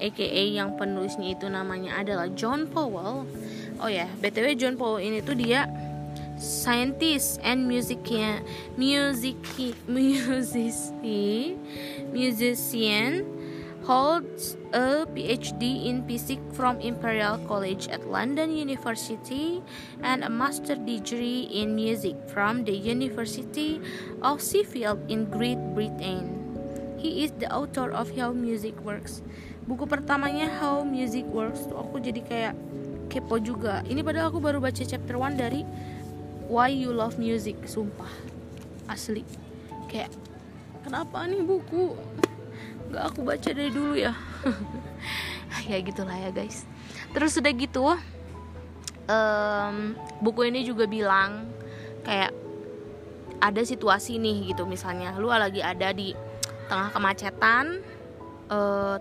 aka 0.00 0.24
yang 0.48 0.74
penulisnya 0.80 1.36
itu 1.36 1.46
namanya 1.46 2.00
adalah 2.00 2.26
John 2.32 2.66
Powell. 2.66 3.28
Oh 3.78 3.90
ya 3.92 4.08
btw 4.18 4.56
John 4.56 4.74
Powell 4.80 5.04
ini 5.04 5.20
tuh 5.20 5.36
dia 5.36 5.68
scientist 6.40 7.38
and 7.44 7.66
musician 7.70 8.42
music 8.80 9.36
musician 9.86 11.60
musician 12.10 13.22
holds 13.82 14.56
a 14.72 15.02
PhD 15.10 15.90
in 15.90 16.06
physics 16.06 16.42
from 16.54 16.78
Imperial 16.78 17.38
College 17.50 17.90
at 17.90 18.06
London 18.06 18.54
University 18.54 19.62
and 20.02 20.22
a 20.22 20.30
master 20.30 20.78
degree 20.78 21.50
in 21.50 21.74
music 21.74 22.14
from 22.30 22.62
the 22.62 22.74
University 22.74 23.82
of 24.22 24.38
Sheffield 24.38 25.02
in 25.10 25.26
Great 25.26 25.58
Britain. 25.74 26.38
He 27.02 27.26
is 27.26 27.34
the 27.42 27.50
author 27.50 27.90
of 27.90 28.14
How 28.14 28.30
Music 28.30 28.78
Works. 28.86 29.26
Buku 29.66 29.90
pertamanya 29.90 30.46
How 30.62 30.86
Music 30.86 31.26
Works 31.26 31.66
tuh 31.66 31.82
aku 31.82 31.98
jadi 31.98 32.22
kayak 32.22 32.54
kepo 33.10 33.42
juga. 33.42 33.82
Ini 33.90 34.06
padahal 34.06 34.30
aku 34.30 34.38
baru 34.38 34.62
baca 34.62 34.82
chapter 34.86 35.18
1 35.18 35.34
dari 35.34 35.66
Why 36.46 36.70
You 36.70 36.94
Love 36.94 37.18
Music, 37.18 37.58
sumpah. 37.66 38.10
Asli. 38.86 39.26
Kayak 39.90 40.14
kenapa 40.86 41.26
nih 41.26 41.42
buku 41.42 41.98
gak 42.92 43.04
aku 43.16 43.20
baca 43.24 43.48
dari 43.50 43.72
dulu 43.72 43.96
ya. 43.96 44.14
Ya 45.68 45.78
gitulah 45.84 46.16
ya 46.16 46.32
guys. 46.32 46.64
Terus 47.12 47.36
udah 47.36 47.52
gitu 47.52 47.84
um, 49.06 49.76
buku 50.24 50.48
ini 50.48 50.64
juga 50.64 50.88
bilang 50.88 51.44
kayak 52.02 52.32
ada 53.36 53.62
situasi 53.62 54.16
nih 54.16 54.54
gitu 54.54 54.64
misalnya. 54.64 55.12
Lu 55.20 55.28
lagi 55.28 55.60
ada 55.60 55.92
di 55.92 56.16
tengah 56.72 56.88
kemacetan 56.88 57.84
uh, 58.48 58.96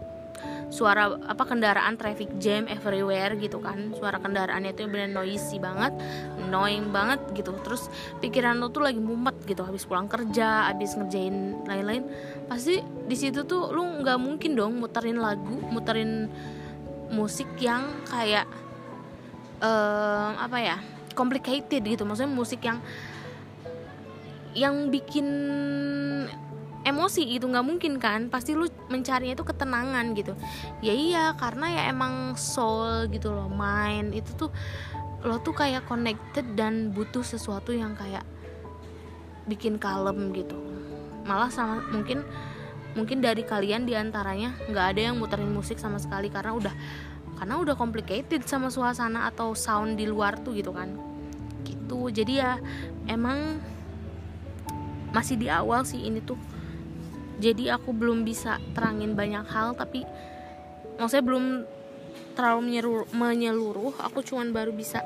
suara 0.72 1.20
apa 1.28 1.44
kendaraan 1.44 2.00
traffic 2.00 2.32
jam 2.39 2.66
everywhere 2.72 3.36
gitu 3.36 3.60
kan. 3.60 3.92
Suara 3.94 4.18
kendaraannya 4.18 4.72
itu 4.72 4.88
benar 4.88 5.12
noisy 5.12 5.60
banget 5.60 5.92
annoying 6.39 6.89
banget 6.89 7.20
gitu. 7.36 7.52
Terus 7.62 7.92
pikiran 8.24 8.58
lo 8.58 8.72
tuh 8.72 8.88
lagi 8.88 9.04
mumet 9.04 9.36
gitu 9.44 9.62
habis 9.68 9.84
pulang 9.84 10.08
kerja 10.08 10.72
habis 10.72 10.96
ngerjain 10.96 11.62
lain-lain. 11.68 12.08
Pasti 12.48 12.80
di 12.82 13.16
situ 13.20 13.44
tuh 13.44 13.72
lu 13.76 13.84
nggak 14.02 14.18
mungkin 14.18 14.56
dong 14.56 14.80
muterin 14.80 15.20
lagu 15.20 15.60
muterin 15.72 16.32
musik 17.12 17.48
yang 17.60 17.84
kayak 18.08 18.48
um, 19.60 20.32
apa 20.39 20.58
ya 20.60 20.78
complicated 21.14 21.84
gitu. 21.84 22.08
Maksudnya 22.08 22.32
musik 22.32 22.64
yang 22.64 22.80
yang 24.52 24.92
bikin 24.92 25.28
emosi 26.82 27.38
gitu 27.38 27.50
nggak 27.50 27.66
mungkin 27.66 28.02
kan? 28.02 28.28
Pasti 28.28 28.58
lu 28.58 28.66
mencarinya 28.90 29.38
itu 29.38 29.46
ketenangan 29.46 30.06
gitu. 30.18 30.34
Ya 30.82 30.94
iya 30.94 31.26
karena 31.38 31.70
ya 31.70 31.82
emang 31.94 32.34
soul 32.38 33.10
gitu 33.14 33.34
loh 33.34 33.50
mind. 33.50 34.18
Itu 34.18 34.48
tuh 34.48 34.50
lo 35.22 35.38
tuh 35.42 35.54
kayak 35.54 35.86
connected 35.86 36.58
dan 36.58 36.90
butuh 36.90 37.22
sesuatu 37.22 37.70
yang 37.70 37.94
kayak 37.94 38.26
bikin 39.46 39.78
kalem 39.78 40.34
gitu. 40.34 40.58
Malah 41.26 41.54
sama 41.54 41.86
mungkin 41.94 42.26
mungkin 42.98 43.24
dari 43.24 43.46
kalian 43.48 43.88
di 43.88 43.96
antaranya 43.96 44.52
nggak 44.68 44.86
ada 44.98 45.02
yang 45.12 45.16
muterin 45.16 45.54
musik 45.54 45.80
sama 45.80 45.96
sekali 45.96 46.28
karena 46.28 46.52
udah 46.52 46.76
karena 47.40 47.56
udah 47.58 47.76
complicated 47.78 48.44
sama 48.46 48.68
suasana 48.68 49.32
atau 49.32 49.56
sound 49.56 49.98
di 49.98 50.10
luar 50.10 50.42
tuh 50.42 50.58
gitu 50.58 50.74
kan. 50.74 50.94
Gitu. 51.62 52.10
Jadi 52.10 52.42
ya 52.42 52.58
emang 53.06 53.62
masih 55.12 55.36
di 55.36 55.48
awal 55.52 55.84
sih 55.84 56.02
ini 56.08 56.24
tuh 56.24 56.40
jadi 57.42 57.82
aku 57.82 57.89
belum 57.89 58.22
bisa 58.22 58.62
terangin 58.78 59.18
banyak 59.18 59.50
hal 59.50 59.74
tapi 59.74 60.06
maksudnya 61.02 61.26
belum 61.26 61.46
terlalu 62.38 62.62
menyeluruh, 62.72 63.08
menyeluruh. 63.12 63.94
Aku 64.08 64.22
cuman 64.22 64.54
baru 64.54 64.72
bisa 64.72 65.02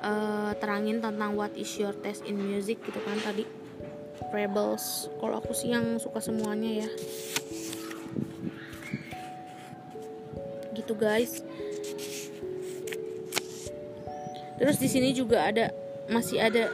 uh, 0.00 0.54
terangin 0.62 1.02
tentang 1.02 1.34
what 1.34 1.52
is 1.58 1.68
your 1.76 1.92
taste 2.00 2.24
in 2.24 2.38
music 2.38 2.80
gitu 2.86 3.02
kan 3.02 3.18
tadi. 3.20 3.44
Rebels 4.30 5.10
kalau 5.18 5.38
aku 5.38 5.54
sih 5.54 5.74
yang 5.74 5.98
suka 5.98 6.22
semuanya 6.22 6.86
ya. 6.86 6.88
Gitu 10.74 10.94
guys. 10.94 11.42
Terus 14.54 14.78
di 14.78 14.88
sini 14.88 15.10
juga 15.10 15.50
ada 15.50 15.74
masih 16.06 16.38
ada 16.38 16.70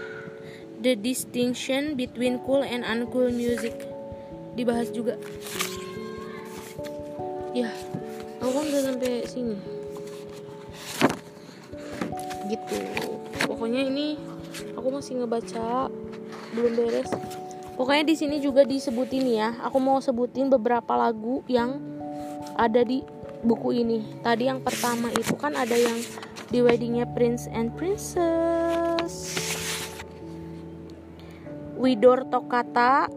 the 0.80 0.96
distinction 0.96 1.96
between 1.96 2.40
cool 2.44 2.61
and 2.61 2.84
uncool 2.84 3.28
music 3.28 3.89
dibahas 4.61 4.92
juga. 4.92 5.16
Ya. 7.56 7.72
Aku 8.44 8.52
kan 8.52 8.64
udah 8.68 8.82
sampai 8.92 9.24
sini. 9.24 9.56
Gitu. 12.48 12.78
Pokoknya 13.48 13.88
ini 13.88 14.20
aku 14.76 14.88
masih 14.92 15.24
ngebaca 15.24 15.88
belum 16.52 16.72
beres. 16.76 17.11
Pokoknya 17.80 18.04
di 18.04 18.16
sini 18.16 18.36
juga 18.44 18.64
disebutin 18.68 19.24
ya. 19.24 19.56
Aku 19.64 19.80
mau 19.80 20.00
sebutin 20.04 20.52
beberapa 20.52 20.92
lagu 20.96 21.40
yang 21.48 21.80
ada 22.56 22.84
di 22.84 23.00
buku 23.40 23.80
ini. 23.80 24.20
Tadi 24.20 24.52
yang 24.52 24.61
pertama 24.61 25.08
itu 25.12 25.32
kan 25.36 25.56
ada 25.56 25.76
yang 25.76 25.96
di 26.52 26.61
weddingnya 26.61 27.08
Prince 27.16 27.48
and 27.48 27.72
Princess. 27.76 29.40
Widor 31.80 32.28
Tokata 32.28 33.08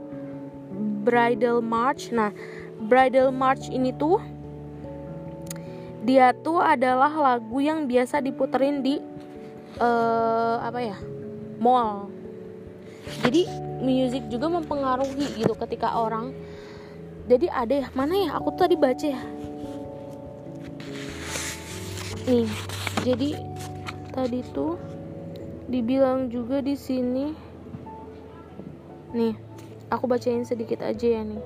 Bridal 1.03 1.59
March. 1.59 2.09
Nah, 2.15 2.31
Bridal 2.87 3.29
March 3.35 3.67
ini 3.67 3.91
tuh 3.93 4.17
dia 6.03 6.35
tuh 6.35 6.59
adalah 6.59 7.11
lagu 7.11 7.63
yang 7.63 7.87
biasa 7.87 8.19
diputerin 8.19 8.83
di 8.83 8.99
uh, 9.79 10.59
apa 10.59 10.79
ya 10.83 10.97
mall. 11.59 12.11
Jadi 13.23 13.47
music 13.83 14.27
juga 14.31 14.47
mempengaruhi 14.51 15.39
gitu 15.39 15.55
ketika 15.59 15.95
orang. 15.95 16.35
Jadi 17.27 17.47
ada 17.47 17.75
ya 17.83 17.87
mana 17.95 18.15
ya? 18.19 18.29
Aku 18.35 18.51
tadi 18.55 18.75
baca 18.75 19.07
ya. 19.07 19.23
Nih, 22.23 22.47
jadi 23.03 23.29
tadi 24.11 24.39
tuh 24.51 24.79
dibilang 25.67 26.27
juga 26.31 26.59
di 26.59 26.75
sini. 26.75 27.31
Nih, 29.15 29.35
aku 29.93 30.09
bacain 30.09 30.41
sedikit 30.41 30.81
aja 30.81 31.21
ya 31.21 31.21
nih. 31.21 31.41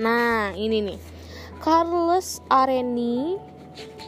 Nah 0.00 0.56
ini 0.56 0.80
nih. 0.80 0.98
Carlos 1.60 2.40
Areni. 2.48 3.36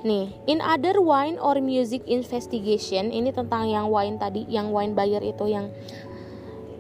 Nih 0.01 0.31
in 0.49 0.63
other 0.65 0.97
wine 1.03 1.37
or 1.43 1.59
music 1.61 2.07
investigation 2.09 3.13
ini 3.13 3.35
tentang 3.35 3.69
yang 3.69 3.93
wine 3.93 4.17
tadi 4.17 4.47
yang 4.49 4.73
wine 4.73 4.95
buyer 4.97 5.21
itu 5.21 5.51
yang 5.51 5.69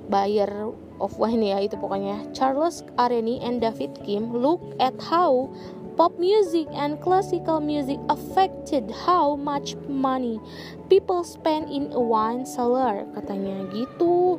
buyer 0.08 0.72
of 1.02 1.12
wine 1.18 1.42
ya 1.42 1.58
itu 1.60 1.74
pokoknya. 1.76 2.30
Charles 2.32 2.86
Areni 2.96 3.42
and 3.42 3.60
David 3.60 3.92
Kim 4.06 4.30
look 4.32 4.62
at 4.78 4.94
how 5.02 5.50
pop 5.98 6.14
music 6.14 6.70
and 6.78 7.02
classical 7.02 7.58
music 7.58 7.98
affected 8.06 8.86
how 9.02 9.34
much 9.34 9.74
money 9.90 10.38
people 10.86 11.26
spend 11.26 11.66
in 11.66 11.90
a 11.90 11.98
wine 11.98 12.46
cellar 12.46 13.02
katanya. 13.18 13.66
Gitu. 13.74 14.38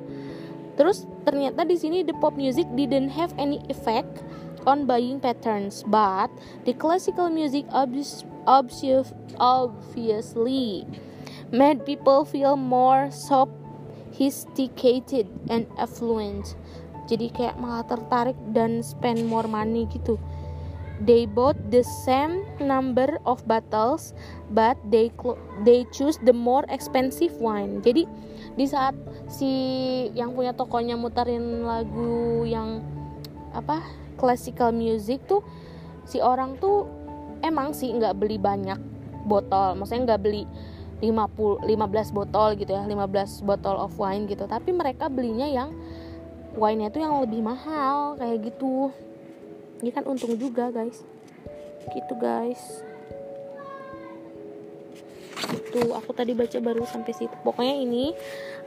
Terus 0.80 1.04
ternyata 1.28 1.68
di 1.68 1.76
sini 1.76 2.08
the 2.08 2.16
pop 2.24 2.40
music 2.40 2.64
didn't 2.80 3.12
have 3.12 3.36
any 3.36 3.60
effect 3.68 4.24
on 4.64 4.88
buying 4.88 5.20
patterns 5.20 5.84
but 5.92 6.32
the 6.64 6.72
classical 6.72 7.28
music 7.28 7.68
obviously 7.76 8.24
made 11.52 11.84
people 11.84 12.24
feel 12.24 12.56
more 12.56 13.12
sophisticated 13.12 15.28
and 15.52 15.68
affluent. 15.76 16.56
Jadi 17.12 17.28
kayak 17.36 17.60
malah 17.60 17.84
tertarik 17.84 18.40
dan 18.56 18.80
spend 18.80 19.28
more 19.28 19.52
money 19.52 19.84
gitu 19.92 20.16
they 21.04 21.24
bought 21.24 21.56
the 21.72 21.84
same 22.04 22.44
number 22.60 23.20
of 23.24 23.40
bottles 23.48 24.12
but 24.52 24.76
they 24.92 25.12
they 25.64 25.88
choose 25.96 26.20
the 26.28 26.36
more 26.36 26.68
expensive 26.68 27.32
wine. 27.40 27.80
Jadi 27.80 28.04
di 28.60 28.66
saat 28.68 28.96
si 29.32 29.52
yang 30.18 30.36
punya 30.36 30.52
tokonya 30.52 31.00
muterin 31.00 31.64
lagu 31.64 32.44
yang 32.44 32.84
apa 33.56 33.82
classical 34.20 34.76
music 34.76 35.24
tuh 35.26 35.42
si 36.04 36.20
orang 36.20 36.60
tuh 36.60 36.86
emang 37.42 37.72
sih 37.72 37.92
nggak 37.96 38.20
beli 38.20 38.36
banyak 38.36 38.78
botol. 39.24 39.80
Maksudnya 39.80 40.16
nggak 40.16 40.24
beli 40.24 40.44
50 41.00 41.64
15 41.64 42.12
botol 42.12 42.60
gitu 42.60 42.76
ya 42.76 42.84
15 42.84 43.48
botol 43.48 43.76
of 43.80 43.96
wine 43.96 44.28
gitu. 44.28 44.44
Tapi 44.44 44.76
mereka 44.76 45.08
belinya 45.08 45.48
yang 45.48 45.72
wine-nya 46.60 46.90
tuh 46.92 47.02
yang 47.06 47.16
lebih 47.24 47.46
mahal 47.46 48.18
kayak 48.18 48.52
gitu 48.52 48.92
ini 49.80 49.90
kan 49.96 50.04
untung 50.08 50.36
juga 50.36 50.72
guys. 50.72 51.04
Gitu 51.92 52.14
guys. 52.20 52.84
Itu 55.50 55.96
aku 55.96 56.12
tadi 56.12 56.36
baca 56.36 56.58
baru 56.60 56.84
sampai 56.84 57.14
situ. 57.16 57.36
Pokoknya 57.42 57.76
ini 57.80 58.12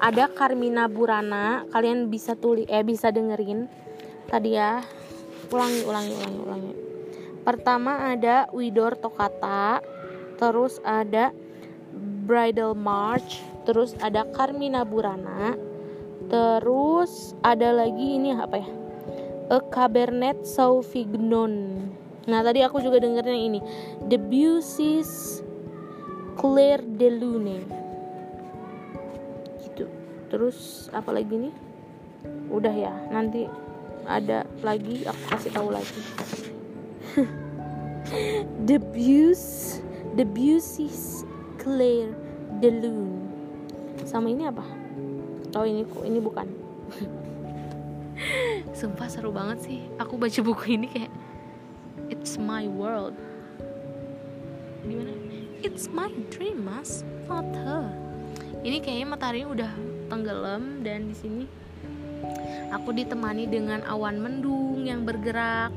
ada 0.00 0.26
Carmina 0.32 0.88
Burana. 0.88 1.68
Kalian 1.70 2.08
bisa 2.08 2.32
tulis 2.34 2.64
eh 2.66 2.82
bisa 2.82 3.12
dengerin. 3.12 3.68
Tadi 4.28 4.50
ya. 4.56 4.80
Ulangi 5.52 5.84
ulangi 5.84 6.12
ulangi 6.16 6.40
ulangi. 6.40 6.72
Pertama 7.44 8.12
ada 8.16 8.48
Widor 8.50 8.96
Tokata. 8.96 9.84
Terus 10.40 10.80
ada 10.82 11.30
Bridal 12.24 12.72
March. 12.72 13.44
Terus 13.68 13.92
ada 14.00 14.24
Carmina 14.32 14.82
Burana. 14.88 15.54
Terus 16.32 17.36
ada 17.44 17.68
lagi 17.76 18.16
ini 18.16 18.32
apa 18.32 18.56
ya 18.56 18.70
A 19.50 19.58
Cabernet 19.72 20.46
Sauvignon. 20.46 21.54
Nah, 22.22 22.40
tadi 22.46 22.62
aku 22.62 22.78
juga 22.78 23.02
dengernya 23.02 23.34
ini. 23.34 23.60
Debussy's 24.06 25.42
Claire 26.38 26.86
de 26.86 27.08
Lune. 27.10 27.58
Gitu. 29.66 29.90
Terus 30.30 30.86
apa 30.94 31.10
lagi 31.10 31.34
nih? 31.34 31.54
Udah 32.54 32.70
ya, 32.70 32.94
nanti 33.10 33.50
ada 34.06 34.46
lagi 34.62 35.02
aku 35.02 35.22
kasih 35.34 35.50
tahu 35.50 35.68
lagi. 35.74 36.02
Debus 38.68 39.42
Debussy's 40.14 41.26
Claire 41.58 42.14
de 42.62 42.70
Lune. 42.70 43.26
Sama 44.06 44.30
ini 44.30 44.46
apa? 44.46 44.62
Oh, 45.58 45.66
ini 45.66 45.82
ini 46.06 46.18
bukan. 46.22 46.46
sumpah 48.82 49.06
seru 49.06 49.30
banget 49.30 49.62
sih. 49.62 49.78
Aku 50.02 50.18
baca 50.18 50.42
buku 50.42 50.74
ini 50.74 50.90
kayak 50.90 51.12
it's 52.10 52.34
my 52.34 52.66
world. 52.66 53.14
Gimana 54.82 55.14
it's 55.62 55.86
my 55.86 56.10
dream 56.34 56.66
mas. 56.66 57.06
Not 57.30 57.46
her. 57.62 57.86
Ini 58.66 58.82
kayaknya 58.82 59.06
matahari 59.06 59.46
udah 59.46 59.70
tenggelam 60.10 60.82
dan 60.82 61.14
di 61.14 61.14
sini 61.14 61.44
aku 62.74 62.90
ditemani 62.90 63.46
dengan 63.46 63.86
awan 63.86 64.18
mendung 64.18 64.82
yang 64.82 65.06
bergerak. 65.06 65.70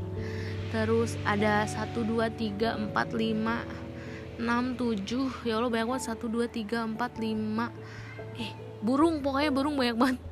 Terus 0.74 1.14
ada 1.30 1.70
1 1.70 1.94
2 1.94 2.26
3 2.58 2.90
4 2.90 2.90
5 2.90 4.42
6 4.42 4.82
7 4.82 5.46
ya 5.46 5.62
Allah 5.62 5.70
banyak 5.70 5.88
banget. 5.94 6.10
1 6.10 6.26
2 6.26 6.50
3 6.74 6.90
4 6.98 7.22
5 7.22 8.42
eh 8.42 8.52
burung. 8.82 9.22
Pokoknya 9.22 9.54
burung 9.54 9.78
banyak 9.78 9.94
banget 9.94 10.25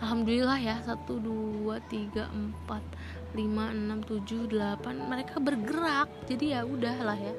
Alhamdulillah 0.00 0.58
ya 0.60 0.76
1 0.84 1.08
2 1.08 1.64
3 1.64 2.28
4 2.68 3.36
5 3.36 3.36
6 3.36 3.40
7 3.40 4.48
8 4.48 5.10
mereka 5.10 5.36
bergerak 5.40 6.08
jadi 6.28 6.60
ya 6.60 6.60
udahlah 6.68 7.16
ya. 7.16 7.34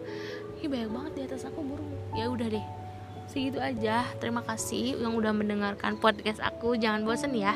Ini 0.57 0.65
banyak 0.65 0.89
banget 0.89 1.11
di 1.13 1.21
atas 1.29 1.45
aku 1.45 1.61
burung. 1.61 1.93
Ya 2.17 2.29
udah 2.29 2.47
deh 2.49 2.65
segitu 3.29 3.59
aja. 3.61 4.07
Terima 4.17 4.41
kasih 4.41 4.97
yang 4.97 5.13
udah 5.13 5.35
mendengarkan 5.35 5.99
podcast 6.01 6.41
aku. 6.41 6.79
Jangan 6.79 7.05
bosen 7.05 7.35
ya 7.37 7.53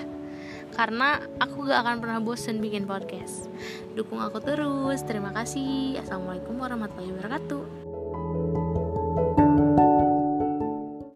karena 0.72 1.20
aku 1.44 1.68
gak 1.68 1.84
akan 1.84 1.98
pernah 2.00 2.20
bosen 2.24 2.64
bikin 2.64 2.88
podcast. 2.88 3.52
Dukung 3.98 4.24
aku 4.24 4.40
terus. 4.40 5.04
Terima 5.04 5.36
kasih. 5.36 6.00
Assalamualaikum 6.00 6.56
warahmatullahi 6.62 7.12
wabarakatuh 7.18 7.81